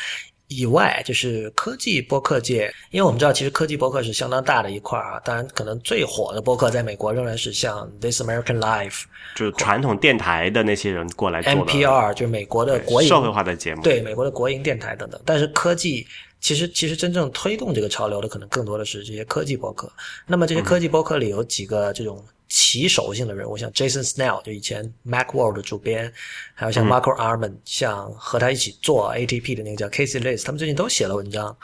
[0.47, 5.19] 以外，就是科技播客界，因为我们知道，其实科技播客是相当大的一块啊。
[5.21, 9.03] 当然，可能最火的播客在美国仍然是像 This American Life，
[9.35, 15.19] 就是传统电台的那些人过来做的 NPR，就是美国的国营社会化的节目，对美国的国营电台等等。
[15.25, 16.05] 但是科技
[16.39, 19.91] 其实其实真正推动这个潮流的，可能更多的是这些科技播客。
[20.27, 22.23] 那么这些科技播客里有几个这种。
[22.47, 26.11] 旗手性的人物，像 Jason Snell，就以前 MacWorld 的主编，
[26.53, 31.57] 还有像 Marco Arman，像和他一起做 ATP 的那个叫 Casey Liss，他们最近都写了文章，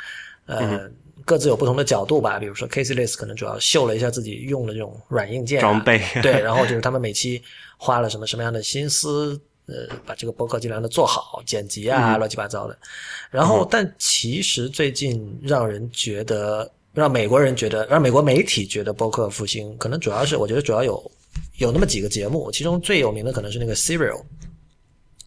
[0.47, 0.89] 呃，
[1.23, 2.39] 各自有不同的角度吧。
[2.39, 7.41] 比如说 Casey Liss 可能主要秀了一下自己用的这种软硬件装备，对， 然后就是他们每期
[7.77, 12.77] 花了什么什么样的心思，呃，把这个博客尽量的做好，剪辑啊，乱七八糟的。
[13.29, 16.71] 然后，但其实最近让人觉得。
[16.93, 21.11] 让美国人觉得，让美国媒体觉得播客复兴，可能主要是我觉得主要有
[21.57, 24.21] 有那么几个节目，其中最有名的可能是那个 Serial，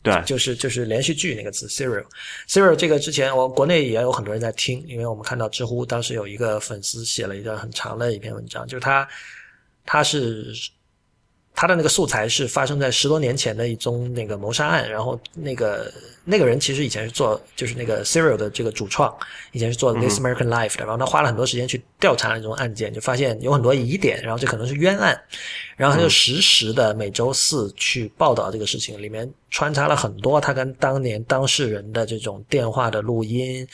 [0.02, 9.08] 对，就是就是连续剧那个词 Serial，Serial 这个之前我国内也有很多人在听，因为我们看到知乎当时有一个粉丝写了一段很长的一篇文章，就是他
[9.84, 10.52] 他是。
[11.56, 15.90] 他的那个素材是发生在十多年前的一宗那个谋杀案，然后那个
[16.24, 19.16] 那个人其实以前是做就是那个 Serial 的这个主创，
[19.52, 25.16] 以前是做 This American Life 的，然后他花了很多时间去调查这种案件，就发现有很多疑点，然后这可能是冤案，
[25.76, 33.64] 然后他就实时的每周四去报道这个事情，里面穿插了很多他跟当年当事人的这种电话的录音，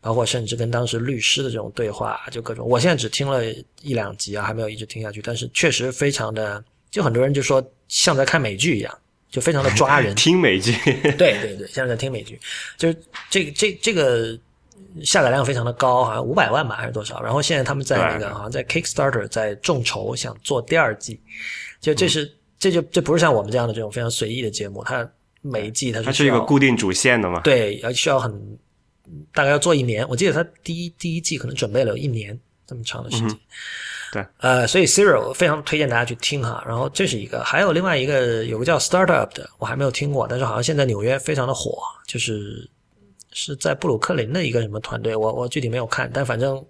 [0.00, 2.66] 包括甚至跟当时律师的这种对话，就各种。
[2.66, 3.44] 我现在只听了
[3.82, 6.64] 一两集啊，还没有一直听下去，但是确实非常的。
[6.90, 8.98] 就很多人就说像在看美剧一样，
[9.30, 10.14] 就非常的抓人。
[10.16, 10.72] 听美剧，
[11.18, 12.38] 对对对，像在听美剧，
[12.76, 12.96] 就是
[13.28, 14.38] 这个这这个
[15.04, 17.20] 下载量非常的高，好像五百万吧还是多少？
[17.22, 21.20] 然后现在他们在那个好像在 Kickstarter 在众筹想做第二季，
[21.80, 25.06] 就这是这就这不是像我们这样的这种非常随意的节目，它
[25.42, 27.40] 每一季它是它是一个固定主线的嘛？
[27.40, 28.32] 对，要需要很
[29.32, 33.38] 大概要做一年，我记得它第一第一季可能准备了有一年这么长的时间。
[34.12, 36.62] 对，呃，所以 Serial 非常推荐大家去听哈。
[36.66, 42.68] 然后这是一个，还有另外一个，有个叫 Startup 的，我还没有听过，但是好像现在纽约非常的火，就是
[43.32, 46.64] 是在布鲁克林的一个什么团队，我我具体没有看，但反正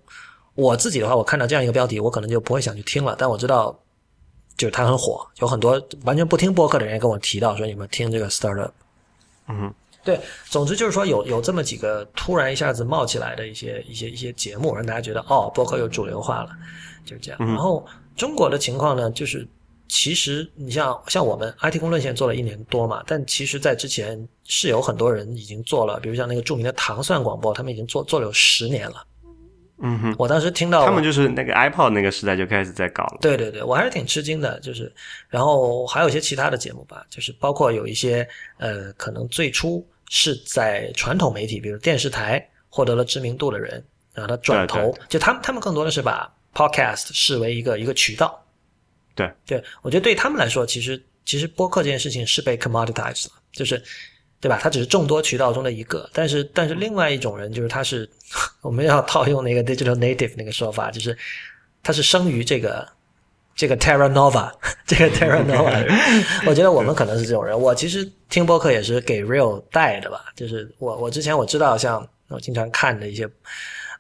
[0.55, 3.15] 我自己的话，我看到这样一个标题，我可能就不会想去听了。
[3.19, 3.79] 但我知道，
[4.57, 8.71] 就是它很火，有很多完全不听播客的人也跟我提到说，你们听这个 Startup。
[9.49, 9.73] 嗯，
[10.03, 10.19] 对，
[10.49, 16.51] 总之就是说有有这么几个突然一下子冒起来的一些一些一些节目，让大家觉得哦，播客又主流化了。
[17.07, 19.47] 就这样，然后中国的情况呢，就是
[19.89, 29.07] 其实你像像我们 IT 公论线做了一年多嘛，但其实在之前是有很多人已经做了，比如像那个著名的糖蒜广播，他们已经做做了有十年了。
[29.79, 33.19] 嗯哼，我当时听到他们就是那个 iPod 那个时代就开始在搞了。
[33.21, 34.93] 对对对，我还是挺吃惊的，就是
[35.29, 38.27] 然后还有一些其他的节目吧，就是包括有一些
[38.57, 43.85] 呃，可能最初是在传统媒体，比如电视台获得了知名度的人，
[44.15, 46.33] 然后他转头，就他们他们更多的是把。
[46.57, 48.43] Podcast 视为一个一个渠道，
[49.15, 53.77] 对对，我觉得对他们来说，其实其实播客这件事情是被 commoditized 了，就是
[54.41, 54.59] 对吧？
[54.63, 58.09] 它只是众多渠道中的一个，但是但是另外一种人就是他是
[58.63, 61.15] 我们要套用那个 digital native 那个说法，就是
[61.83, 62.89] 他是生于这个
[63.55, 64.51] 这个 Terra Nova
[64.87, 65.87] 这个 Terra Nova。
[66.49, 67.59] 我觉得我们可能是这种人。
[67.61, 73.29] 我其实听播客也是给 Real 带的吧，就是我我之前我知道像我经常看的一些。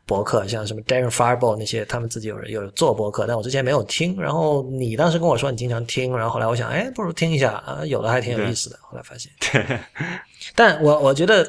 [0.06, 4.16] 博客像什么 Darren Fireball 那些，他们自己有人有做博客，但我之前没有听。
[4.20, 8.78] 然后你当时跟我说你经常听，然后后来我想，哎，不如听一下啊，有的还挺有意思的。
[8.80, 9.32] 后来发现，
[10.54, 11.44] 但我我觉得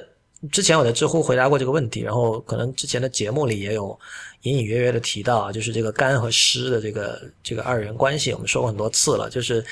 [0.51, 3.97] 之前我在知乎回答过这个问题，然后可能之前的节目里也有
[4.41, 9.29] 隐隐约约的提到，就是这个干和湿的这个这个二元关系，我们说过很多次了。
[9.29, 9.63] 就是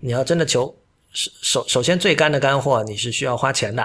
[0.00, 0.74] 你要真的求
[1.12, 3.82] 首首首先最干的干货，你是需要花钱的。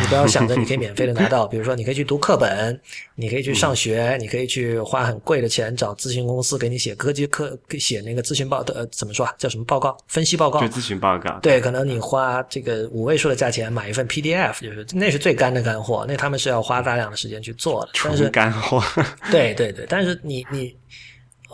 [0.00, 2.80] 你不要想着你可以免费的拿 到，比如说你可以去读课本，
[3.14, 9.34] 你可以去上学，你可以去花很贵的钱找咨询公司给你写科技课，写那个咨询报呃怎么说啊？
[9.36, 9.94] 叫什么报告？
[10.08, 10.60] 分析报告？
[10.60, 11.38] 就咨询报告。
[11.40, 17.90] 对，可能你花这个五位数的价钱买一份 PDF，就是那是最干的干货，那他们是要花大量的时间去做的。
[18.04, 18.82] 但是干货。
[19.30, 20.74] 对对对，但是你你，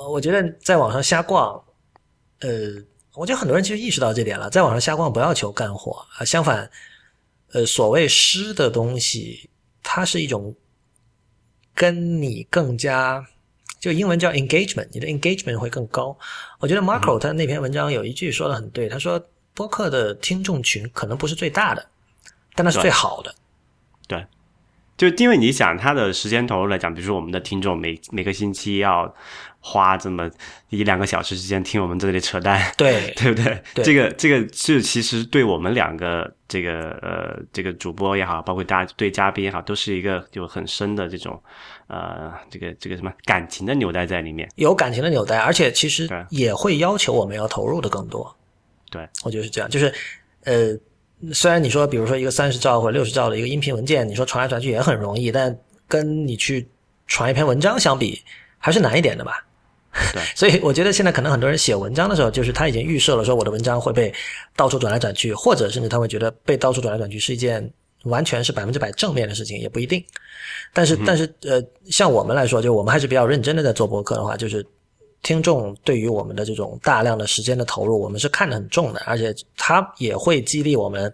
[0.09, 1.61] 我觉得在网上瞎逛，
[2.41, 2.51] 呃，
[3.15, 6.71] 我觉得很多人其实意识到这点了，在网上瞎逛不要求干货啊，相反。
[7.53, 9.51] 呃，所谓诗的东西，
[9.83, 10.55] 它是一种
[11.75, 13.27] 跟你更加，
[13.81, 16.17] 就英文叫 engagement，你的 engagement 会更高。
[16.59, 19.21] 我觉得 Marco 他那篇文章有一句说的很对，他说
[19.55, 21.89] 播客的听众群可能不是最大的，
[22.55, 23.35] 但那是最好的。
[24.07, 24.25] 对，
[25.01, 29.11] 就因为你想他的时间投入来讲，比如说我们的听众每每个星期要
[29.59, 30.31] 花这么
[30.69, 33.63] 一两个小时时间听我们这里扯淡，对 对不对？
[33.73, 41.43] 对这个这个是其实对我们两个这个呃这个主播也好，包括大家对嘉宾也好，都是一个有很深的这种
[41.87, 44.47] 呃这个这个什么感情的纽带在里面。
[44.57, 48.37] 有感情的纽带，而且其实也会要求我们要投入的更多。
[48.91, 49.91] 对，我觉得是这样，就是
[50.45, 50.77] 呃，
[51.33, 55.57] 虽然你说，比如说一个三十兆或者六十兆的一个音频文件，你说传来传去也很容易，但
[55.87, 56.69] 跟你去
[57.07, 58.23] 传一篇文章相比，
[58.59, 59.45] 还是难一点的吧。
[60.13, 64.13] 对 所以我觉得现在可能很多人写文章的时候，就是他已经预设了说我的文章会被
[64.55, 67.69] 到处转来转去，或者甚至他会觉得被到处转来转去是一件
[68.05, 70.03] 完全是百分之百正面的事情，也不一定。
[70.73, 71.61] 但是，但是呃，
[71.91, 74.65] 像我们来说，就我们还是比较认真的在做博客的话，就是
[75.23, 81.13] 听众对于我们的这种大量的时间的投入，我们是看得很重的，而且它也会激励我们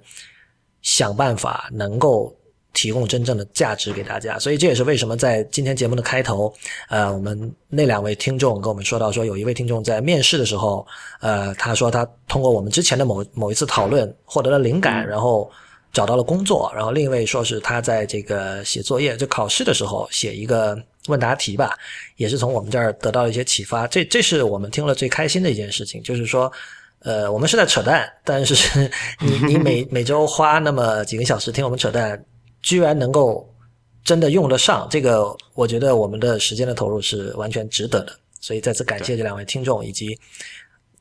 [0.82, 2.34] 想办法能够
[2.72, 4.38] 提供真正的价值给大家。
[4.38, 6.52] 所以这也是为什么在今天节目的开头，
[6.88, 10.86] 呃，我们那两位听众跟我们说到说，有一位听众在面试的时候，
[11.20, 15.50] 呃，他说他通过我们之前的某某一次讨论获得了灵感，然后。
[15.92, 20.78] 找到了工作，然后另一位说是他在这个写作业，就考试的时候写一个
[21.08, 21.76] 问答题吧，
[22.16, 23.86] 也是从我们这儿得到一些启发。
[23.86, 26.52] 这这是我们听了最开心的一件事情，就是说，
[27.00, 32.22] 呃，我们是在扯淡，但是 你你每每周花那么几个小时听我们扯淡，
[32.62, 33.48] 居然能够
[34.04, 38.18] 真的用得上，这个我觉得我们的时间的投入是完全值得的。
[38.40, 40.18] 所以再次感谢这两位听众以及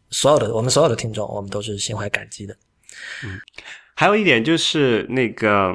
[0.09, 2.55] 所有的我们所有的听众，我们都是心怀感激的。
[3.23, 3.39] 嗯
[3.97, 5.73] 还有一点就是那个，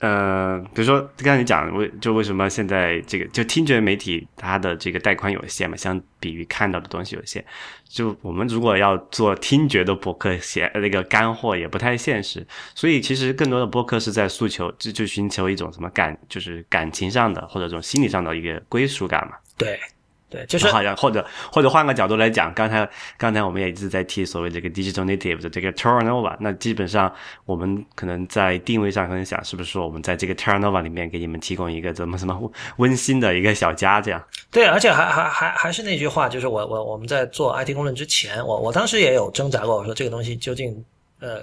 [0.00, 7.42] 呃，比如说刚才你讲为就为什么现在这个就听觉媒体它的这个带宽有限嘛，相比于看到的东西有限，
[7.88, 19.36] 就我们如果要做听觉的博客写那个干货也不太现实，所以其实更多的博客是在诉求就就寻求一种什么感，就是感情上的或者这种心理上的一个归属感嘛。
[19.56, 19.78] 对。
[20.28, 27.12] 对，就是好像或者或者换个角度来讲，刚才刚才我们也一直在提所谓这个 digital native 的这个 turnover，那基本上
[27.44, 34.20] 我们可能在定位上可能想，是不是说我们在这个 turnover 里面给你们提供一个怎么什么温馨的一个小家这样？
[34.50, 40.84] 对，而且还还还还是那句话，就是我我我们在做 IT 公论之前，我我当时也有挣扎过，我说这个东西究竟
[41.20, 41.42] 呃。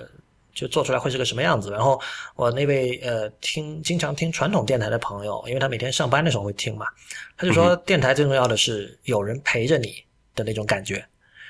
[0.53, 1.71] 就做出来会是个什么样子？
[1.71, 1.99] 然后
[2.35, 6.85] 我那位呃听经常听传统电台的朋友，因为他每天上班的时候会听嘛，
[7.35, 9.95] 他就说电台最重要的是有人陪着你
[10.35, 11.03] 的那种感觉。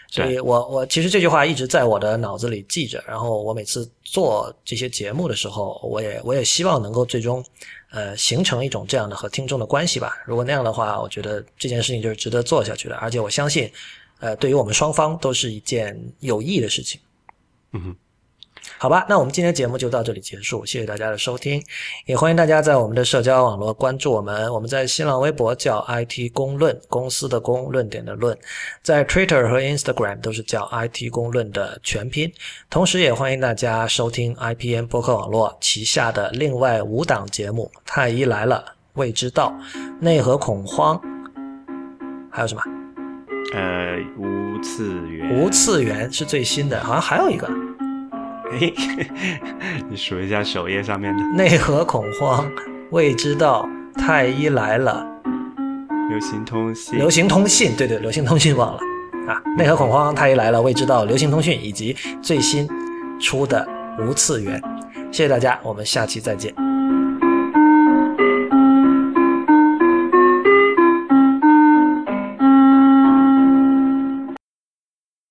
[0.09, 3.03] 所以我我其实这句话一直在我的脑子里记着。
[3.07, 7.43] 然后我每次做这些节目的时候，我也我也希望能够最终
[7.89, 10.15] 呃形成一种这样的和听众的关系吧。
[10.27, 12.95] 如果那样的话，我觉得这件事情就是值得做下去的。
[12.97, 13.71] 而且我相信，
[14.19, 17.01] 呃，对于我们双方都是一件有益的事情。
[17.71, 17.95] 嗯哼。
[18.83, 21.63] 好吧，那我们今天节目就到这里结束，谢谢大家的收听，
[22.05, 24.53] 也欢迎大家在我们的社交网络关注我们。
[24.53, 28.37] 我们在新浪微博叫 IT 公论，公司的公，论点的论，
[28.81, 32.29] 在 Twitter 和 Instagram 都是叫 IT 公论的全拼。
[32.69, 38.65] 同时，也欢迎大家收听 IPN 播客网络旗下的另外五档节目：太医来了、
[38.95, 39.55] 未知道、
[40.01, 41.01] 内核恐慌，
[42.29, 42.61] 还有什么？
[43.53, 45.39] 呃，无次元。
[45.39, 47.47] 无次元是最新的，好像还有一个。
[48.59, 48.73] 嘿，
[49.89, 52.49] 你数一下首页上面的内核恐慌、
[52.91, 55.05] 未知道、太医来了、
[56.09, 58.79] 流行通信、流行通信，对对，流行通信忘了
[59.27, 59.41] 啊！
[59.57, 62.67] 内核恐慌、太医来了、未知道、流行通讯以及最新
[63.19, 63.67] 出的
[63.99, 64.61] 无次元，
[65.11, 66.72] 谢谢大家，我们下期再见。